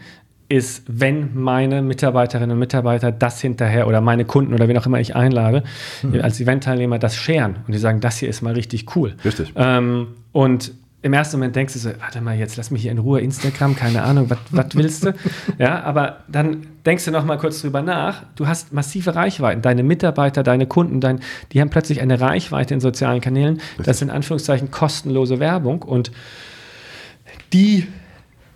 ist, 0.52 0.84
wenn 0.88 1.30
meine 1.34 1.82
Mitarbeiterinnen 1.82 2.52
und 2.52 2.60
Mitarbeiter 2.60 3.14
das 3.14 3.40
hinterher 3.40 3.88
oder 3.88 4.02
meine 4.02 4.26
Kunden 4.26 4.54
oder 4.54 4.68
wen 4.68 4.78
auch 4.78 4.86
immer 4.86 5.00
ich 5.00 5.16
einlade, 5.16 5.64
mhm. 6.04 6.20
als 6.22 6.42
Eventteilnehmer 6.42 7.00
das 7.00 7.16
scheren 7.16 7.56
und 7.66 7.74
die 7.74 7.78
sagen, 7.78 8.02
das 8.02 8.18
hier 8.18 8.28
ist 8.28 8.42
mal 8.42 8.54
richtig 8.54 8.94
cool. 8.96 9.16
Richtig. 9.24 9.54
Ähm, 9.56 10.08
und 10.34 10.74
im 11.04 11.14
ersten 11.14 11.38
Moment 11.38 11.56
denkst 11.56 11.74
du 11.74 11.80
so, 11.80 11.90
warte 12.00 12.20
mal, 12.20 12.38
jetzt 12.38 12.58
lass 12.58 12.70
mich 12.70 12.82
hier 12.82 12.92
in 12.92 12.98
Ruhe, 12.98 13.22
Instagram, 13.22 13.78
keine 13.78 14.04
Ahnung, 14.04 14.30
was 14.52 14.66
willst 14.76 15.06
du? 15.06 15.14
Ja, 15.58 15.82
aber 15.84 16.18
dann 16.28 16.68
denkst 16.86 17.06
du 17.06 17.12
noch 17.12 17.24
mal 17.24 17.38
kurz 17.38 17.62
drüber 17.62 17.82
nach. 17.82 18.24
Du 18.36 18.46
hast 18.46 18.74
massive 18.74 19.16
Reichweiten. 19.16 19.62
Deine 19.62 19.84
Mitarbeiter, 19.84 20.44
deine 20.44 20.68
Kunden, 20.68 21.00
dein, 21.00 21.22
die 21.54 21.62
haben 21.62 21.70
plötzlich 21.70 22.02
eine 22.02 22.20
Reichweite 22.20 22.74
in 22.74 22.82
sozialen 22.82 23.22
Kanälen. 23.22 23.56
Richtig. 23.56 23.86
Das 23.86 23.96
ist 23.96 24.02
in 24.02 24.10
Anführungszeichen 24.10 24.70
kostenlose 24.70 25.40
Werbung 25.40 25.82
und 25.82 26.12
die 27.54 27.88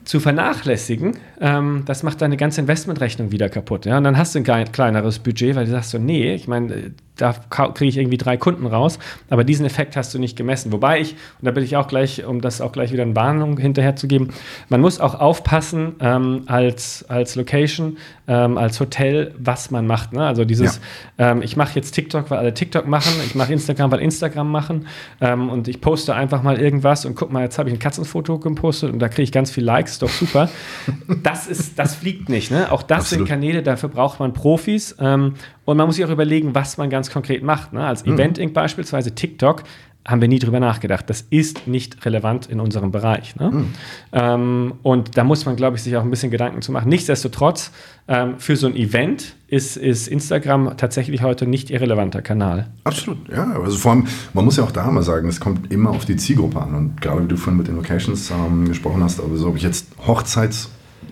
zu 0.05 0.19
vernachlässigen, 0.19 1.17
ähm, 1.39 1.83
das 1.85 2.03
macht 2.03 2.21
deine 2.21 2.37
ganze 2.37 2.61
Investmentrechnung 2.61 3.31
wieder 3.31 3.49
kaputt. 3.49 3.85
Ja? 3.85 3.97
Und 3.97 4.03
dann 4.03 4.17
hast 4.17 4.35
du 4.35 4.39
ein 4.39 4.71
kleineres 4.71 5.19
Budget, 5.19 5.55
weil 5.55 5.65
du 5.65 5.71
sagst 5.71 5.91
so, 5.91 5.97
nee, 5.97 6.33
ich 6.33 6.47
meine, 6.47 6.93
da 7.17 7.33
kriege 7.33 7.85
ich 7.85 7.97
irgendwie 7.97 8.17
drei 8.17 8.37
Kunden 8.37 8.65
raus, 8.65 8.99
aber 9.29 9.43
diesen 9.43 9.65
Effekt 9.65 9.95
hast 9.95 10.13
du 10.13 10.19
nicht 10.19 10.35
gemessen. 10.37 10.71
Wobei 10.71 10.99
ich, 10.99 11.13
und 11.13 11.45
da 11.45 11.51
bin 11.51 11.63
ich 11.63 11.77
auch 11.77 11.87
gleich, 11.87 12.25
um 12.25 12.41
das 12.41 12.61
auch 12.61 12.71
gleich 12.71 12.91
wieder 12.91 13.03
eine 13.03 13.15
Warnung 13.15 13.57
hinterherzugeben, 13.57 14.31
man 14.69 14.81
muss 14.81 14.99
auch 14.99 15.15
aufpassen 15.15 15.95
ähm, 15.99 16.43
als, 16.47 17.05
als 17.07 17.35
Location, 17.35 17.97
ähm, 18.27 18.57
als 18.57 18.79
Hotel, 18.79 19.33
was 19.37 19.71
man 19.71 19.87
macht. 19.87 20.13
Ne? 20.13 20.25
Also 20.25 20.45
dieses, 20.45 20.81
ja. 21.17 21.31
ähm, 21.31 21.41
ich 21.41 21.55
mache 21.55 21.75
jetzt 21.75 21.91
TikTok, 21.91 22.29
weil 22.31 22.39
alle 22.39 22.53
TikTok 22.53 22.87
machen, 22.87 23.13
ich 23.25 23.35
mache 23.35 23.53
Instagram, 23.53 23.91
weil 23.91 23.99
Instagram 23.99 24.51
machen 24.51 24.87
ähm, 25.21 25.49
und 25.49 25.67
ich 25.67 25.79
poste 25.79 26.15
einfach 26.15 26.43
mal 26.43 26.59
irgendwas 26.59 27.05
und 27.05 27.15
guck 27.15 27.31
mal, 27.31 27.43
jetzt 27.43 27.57
habe 27.57 27.69
ich 27.69 27.75
ein 27.75 27.79
Katzenfoto 27.79 28.39
gepostet 28.39 28.91
und 28.91 28.99
da 28.99 29.07
kriege 29.07 29.23
ich 29.23 29.31
ganz 29.31 29.51
viel 29.51 29.63
Likes, 29.63 29.99
doch 29.99 30.09
super. 30.09 30.49
das 31.25 31.47
ist, 31.47 31.79
das 31.79 31.95
fliegt 31.95 32.29
nicht. 32.29 32.51
Ne? 32.51 32.71
Auch 32.71 32.83
das 32.83 32.99
Absolut. 32.99 33.27
sind 33.27 33.33
Kanäle, 33.33 33.63
dafür 33.63 33.89
braucht 33.89 34.19
man 34.19 34.33
Profis 34.33 34.95
ähm, 34.99 35.33
und 35.65 35.77
man 35.77 35.87
muss 35.87 35.95
sich 35.95 36.05
auch 36.05 36.11
überlegen, 36.11 36.53
was 36.53 36.77
man 36.77 36.89
ganz 36.89 37.09
konkret 37.09 37.41
macht. 37.41 37.73
Ne? 37.73 37.85
Als 37.85 38.05
mhm. 38.05 38.13
Event 38.13 38.37
Inc. 38.37 38.53
beispielsweise 38.53 39.15
TikTok 39.15 39.63
haben 40.07 40.21
wir 40.21 40.27
nie 40.27 40.37
drüber 40.37 40.59
nachgedacht. 40.59 41.09
Das 41.09 41.21
ist 41.21 41.65
nicht 41.65 42.05
relevant 42.05 42.45
in 42.45 42.59
unserem 42.59 42.91
Bereich. 42.91 43.35
Ne? 43.37 43.49
Mhm. 43.49 43.73
Ähm, 44.11 44.73
und 44.83 45.17
da 45.17 45.23
muss 45.23 45.45
man, 45.47 45.55
glaube 45.55 45.77
ich, 45.77 45.83
sich 45.83 45.97
auch 45.97 46.03
ein 46.03 46.11
bisschen 46.11 46.29
Gedanken 46.29 46.61
zu 46.61 46.71
machen. 46.71 46.89
Nichtsdestotrotz, 46.89 47.71
ähm, 48.07 48.35
für 48.37 48.55
so 48.55 48.67
ein 48.67 48.75
Event 48.75 49.35
ist, 49.47 49.77
ist 49.77 50.07
Instagram 50.07 50.77
tatsächlich 50.77 51.23
heute 51.23 51.47
nicht 51.47 51.71
irrelevanter 51.71 52.21
Kanal. 52.21 52.67
Absolut, 52.83 53.17
ja. 53.29 53.51
Also 53.59 53.77
vor 53.77 53.93
allem, 53.93 54.05
man 54.33 54.45
muss 54.45 54.57
ja 54.57 54.63
auch 54.63 54.71
da 54.71 54.91
mal 54.91 55.01
sagen, 55.01 55.27
es 55.27 55.39
kommt 55.39 55.71
immer 55.73 55.89
auf 55.89 56.05
die 56.05 56.17
Zielgruppe 56.17 56.61
an. 56.61 56.75
Und 56.75 57.01
gerade 57.01 57.23
wie 57.23 57.27
du 57.27 57.35
vorhin 57.35 57.57
mit 57.57 57.67
den 57.67 57.77
Locations 57.77 58.29
ähm, 58.29 58.67
gesprochen 58.67 59.03
hast, 59.03 59.19
also 59.19 59.47
ob 59.47 59.55
ich 59.55 59.63
jetzt 59.63 59.87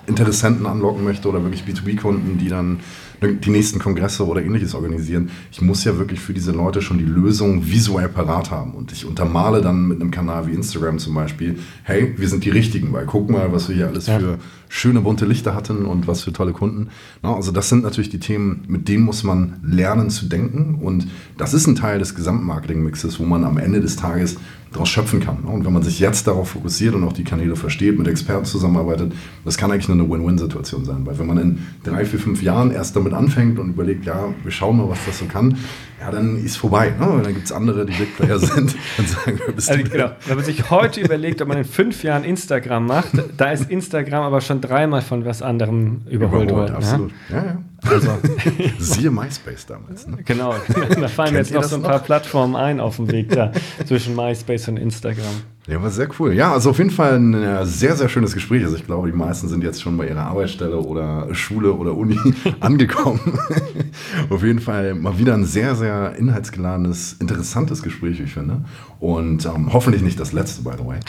Hochzeitsinteressenten 0.04 0.66
anlocken 0.66 1.04
möchte 1.04 1.28
oder 1.30 1.44
wirklich 1.44 1.64
B2B-Kunden, 1.64 2.38
die 2.38 2.50
dann 2.50 2.80
die 3.22 3.50
nächsten 3.50 3.80
Kongresse 3.80 4.28
oder 4.28 4.44
ähnliches 4.44 4.76
organisieren. 4.76 5.30
Ich 5.50 5.62
muss 5.62 5.86
ja 5.86 5.98
wirklich 5.98 6.20
für 6.20 6.34
diese 6.34 6.52
Leute 6.52 6.82
schon 6.82 6.98
die 6.98 7.06
Lösung 7.06 7.66
visuell 7.66 8.10
parat 8.10 8.52
haben. 8.52 8.74
Und 8.74 8.92
ich 8.92 9.06
untermale 9.06 9.62
dann 9.62 9.88
mit 9.88 10.02
einem 10.02 10.12
Kanal 10.12 10.48
wie 10.48 10.52
Instagram 10.52 11.00
zum 11.00 11.14
Beispiel, 11.14 11.58
hey, 11.84 12.14
wir 12.18 12.28
sind 12.28 12.44
die 12.44 12.50
Richtigen, 12.50 12.92
weil 12.92 13.06
guck 13.06 13.30
mal, 13.30 13.54
was 13.54 13.70
wir 13.70 13.76
hier 13.78 13.88
alles 13.88 14.08
ja. 14.08 14.20
für 14.20 14.40
schöne 14.68 15.00
bunte 15.00 15.26
Lichter 15.26 15.56
hatten 15.56 15.86
und 15.86 16.06
was 16.08 16.24
für 16.24 16.34
tolle 16.34 16.52
Kunden. 16.52 16.90
also 17.22 17.52
das 17.52 17.70
sind 17.70 17.84
natürlich 17.84 18.10
die 18.10 18.20
Themen, 18.20 18.66
mit 18.68 18.90
denen 18.90 19.04
muss 19.04 19.24
man 19.24 19.60
lernen 19.64 20.10
zu 20.10 20.26
denken. 20.26 20.80
Und 20.82 21.08
das 21.38 21.54
ist 21.54 21.68
ein 21.68 21.76
Teil 21.76 22.00
des 22.00 22.16
Gesamtmarketing-Mixes, 22.16 23.20
wo 23.20 23.24
man 23.24 23.46
am 23.46 23.58
Ende 23.58 23.80
des 23.80 23.96
Tages 23.96 24.36
daraus 24.74 24.90
schöpfen 24.90 25.20
kann. 25.20 25.40
Und 25.44 25.66
wenn 25.66 25.74
man 25.74 25.84
sich 25.84 26.00
jetzt 26.00 26.28
darauf 26.28 26.50
fokussiert 26.50 26.96
und 26.96 27.04
auch 27.04 27.14
die 27.14 27.24
Kanäle 27.24 27.56
versteht, 27.56 27.98
mit 27.98 28.08
Experten 28.08 28.46
zusammenarbeitet, 28.46 29.14
das 29.46 29.58
kann 29.58 29.72
eigentlich 29.72 29.88
nur 29.88 29.98
eine 29.98 30.10
Win-Win-Situation 30.10 30.86
sein. 30.86 31.06
Weil 31.06 31.18
wenn 31.20 31.28
man 31.28 31.38
in 31.38 31.68
drei, 31.84 32.06
vier, 32.06 32.20
fünf 32.20 32.42
Jahren 32.42 32.72
erst 32.72 32.96
damit 32.96 33.14
anfängt 33.14 33.60
und 33.60 33.70
überlegt, 33.70 34.06
ja, 34.06 34.34
wir 34.44 34.52
schauen 34.52 34.78
mal, 34.78 34.90
was 34.90 35.00
das 35.06 35.20
so 35.20 35.26
kann, 35.26 35.58
ja, 36.02 36.12
dann 36.12 36.44
ist 36.44 36.58
vorbei. 36.58 36.94
Ne? 37.00 37.22
Dann 37.24 37.34
gibt 37.34 37.46
es 37.46 37.52
andere, 37.52 37.86
die 37.86 37.94
Big 37.94 38.18
Player 38.18 38.40
sind 38.40 38.76
und 38.98 39.08
sagen, 39.10 39.40
wer 39.46 39.54
bist 39.54 39.70
also, 39.70 39.84
du 39.84 39.90
genau. 39.90 40.12
Wenn 40.26 40.36
man 40.36 40.46
sich 40.46 40.70
heute 40.70 41.00
überlegt, 41.00 41.42
ob 41.42 41.48
man 41.48 41.58
in 41.58 41.66
fünf 41.66 42.04
Jahren 42.04 42.24
Instagram 42.24 42.86
macht, 42.86 43.12
da 43.38 43.52
ist 43.52 43.70
Instagram 43.70 44.24
aber 44.24 44.42
schon 44.42 44.60
dreimal 44.60 45.02
von 45.02 45.24
was 45.24 45.42
anderem 45.42 46.02
überholt, 46.10 46.50
überholt 46.50 46.52
worden. 46.52 46.76
Absolut. 46.76 47.12
Ja, 47.30 47.46
ja. 47.46 47.58
Also, 47.90 48.18
siehe 48.80 49.12
MySpace 49.12 49.66
damals. 49.66 50.08
Ne? 50.08 50.18
Genau, 50.24 50.56
da 51.00 51.08
fallen 51.08 51.36
jetzt 51.36 51.54
noch 51.54 51.64
so 51.64 51.76
ein 51.76 51.82
paar? 51.82 52.00
Plattformen 52.00 52.56
ein 52.56 52.80
auf 52.80 52.98
dem 52.98 53.12
Weg 53.12 53.30
da 53.30 53.52
zwischen 53.86 54.16
MySpace 54.16 54.68
und 54.70 54.78
Instagram. 54.78 55.42
Ja, 55.66 55.82
war 55.82 55.90
sehr 55.92 56.10
cool. 56.20 56.34
Ja, 56.34 56.52
also 56.52 56.72
auf 56.72 56.78
jeden 56.78 56.90
Fall 56.90 57.16
ein 57.16 57.34
äh, 57.34 57.66
sehr, 57.66 57.96
sehr 57.96 58.10
schönes 58.10 58.34
Gespräch. 58.34 58.66
Also 58.66 58.76
ich 58.76 58.86
glaube, 58.86 59.10
die 59.10 59.16
meisten 59.16 59.48
sind 59.48 59.64
jetzt 59.64 59.82
schon 59.82 59.96
bei 59.96 60.10
ihrer 60.10 60.24
Arbeitsstelle 60.24 60.78
oder 60.78 61.34
Schule 61.34 61.72
oder 61.72 61.96
Uni 61.96 62.20
angekommen. 62.60 63.22
auf 64.30 64.44
jeden 64.44 64.60
Fall 64.60 64.94
mal 64.94 65.18
wieder 65.18 65.34
ein 65.34 65.46
sehr, 65.46 65.76
sehr 65.76 66.16
inhaltsgeladenes, 66.18 67.14
interessantes 67.14 67.82
Gespräch, 67.82 68.20
wie 68.20 68.24
ich 68.24 68.34
finde. 68.34 68.66
Und 69.00 69.46
ähm, 69.46 69.72
hoffentlich 69.72 70.02
nicht 70.02 70.20
das 70.20 70.34
letzte, 70.34 70.64
by 70.64 70.72
the 70.78 70.86
way. 70.86 71.00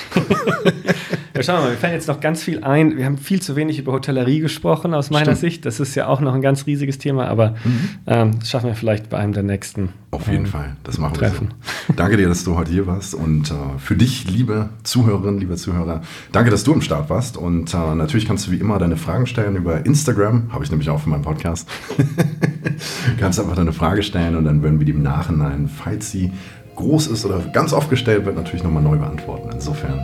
ja, 1.34 1.42
schauen 1.42 1.58
wir 1.58 1.62
mal, 1.62 1.70
wir 1.70 1.78
fallen 1.78 1.94
jetzt 1.94 2.06
noch 2.06 2.20
ganz 2.20 2.42
viel 2.42 2.62
ein. 2.62 2.96
Wir 2.96 3.06
haben 3.06 3.18
viel 3.18 3.42
zu 3.42 3.56
wenig 3.56 3.80
über 3.80 3.92
Hotellerie 3.92 4.38
gesprochen, 4.38 4.94
aus 4.94 5.10
meiner 5.10 5.36
Stimmt. 5.36 5.38
Sicht. 5.38 5.66
Das 5.66 5.80
ist 5.80 5.96
ja 5.96 6.06
auch 6.06 6.20
noch 6.20 6.34
ein 6.34 6.42
ganz 6.42 6.66
riesiges 6.66 6.98
Thema, 6.98 7.26
aber 7.26 7.56
mhm. 7.64 7.88
ähm, 8.06 8.38
das 8.38 8.50
schaffen 8.50 8.66
wir 8.66 8.76
vielleicht 8.76 9.10
bei 9.10 9.18
einem 9.18 9.32
der 9.32 9.42
nächsten. 9.42 9.90
Auf 10.12 10.28
jeden 10.28 10.44
ähm, 10.44 10.50
Fall, 10.50 10.76
das 10.84 10.98
machen 10.98 11.14
Treffen. 11.14 11.48
wir. 11.48 11.72
So. 11.88 11.92
Danke 11.94 12.16
dir, 12.16 12.28
dass 12.28 12.44
du 12.44 12.56
heute 12.56 12.70
hier 12.70 12.86
warst. 12.86 13.14
Und 13.14 13.50
äh, 13.50 13.54
für 13.78 13.96
dich, 13.96 14.30
liebe 14.30 14.43
liebe 14.44 14.68
Zuhörerinnen, 14.82 15.40
liebe 15.40 15.56
Zuhörer, 15.56 16.02
danke, 16.30 16.50
dass 16.50 16.64
du 16.64 16.74
im 16.74 16.82
Start 16.82 17.08
warst. 17.08 17.38
Und 17.38 17.72
äh, 17.72 17.94
natürlich 17.94 18.26
kannst 18.26 18.46
du 18.46 18.50
wie 18.50 18.58
immer 18.58 18.78
deine 18.78 18.98
Fragen 18.98 19.26
stellen 19.26 19.56
über 19.56 19.86
Instagram, 19.86 20.52
habe 20.52 20.64
ich 20.64 20.70
nämlich 20.70 20.90
auch 20.90 21.00
für 21.00 21.08
meinen 21.08 21.22
Podcast. 21.22 21.66
kannst 23.18 23.40
einfach 23.40 23.56
deine 23.56 23.72
Frage 23.72 24.02
stellen 24.02 24.36
und 24.36 24.44
dann 24.44 24.62
werden 24.62 24.78
wir 24.78 24.84
die 24.84 24.92
im 24.92 25.02
Nachhinein, 25.02 25.68
falls 25.68 26.10
sie 26.10 26.30
groß 26.76 27.06
ist 27.06 27.24
oder 27.24 27.38
ganz 27.54 27.72
oft 27.72 27.88
gestellt 27.88 28.26
wird, 28.26 28.36
natürlich 28.36 28.62
nochmal 28.62 28.82
neu 28.82 28.98
beantworten. 28.98 29.48
Insofern, 29.50 29.98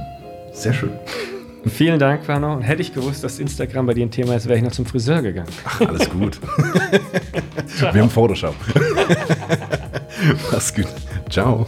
sehr 0.55 0.73
schön. 0.73 0.93
Vielen 1.67 1.99
Dank, 1.99 2.27
Werner. 2.27 2.57
Und 2.57 2.63
hätte 2.63 2.81
ich 2.81 2.95
gewusst, 2.95 3.23
dass 3.23 3.39
Instagram 3.39 3.85
bei 3.85 3.93
dir 3.93 4.07
ein 4.07 4.11
Thema 4.11 4.37
ist, 4.37 4.49
wäre 4.49 4.57
ich 4.57 4.65
noch 4.65 4.73
zum 4.73 4.87
Friseur 4.87 5.21
gegangen. 5.21 5.51
Ach, 5.67 5.83
alles 5.83 6.09
gut. 6.09 6.41
wir 7.93 8.01
haben 8.01 8.09
Photoshop. 8.09 8.55
Mach's 10.51 10.75
gut. 10.75 10.87
Ciao. 11.29 11.67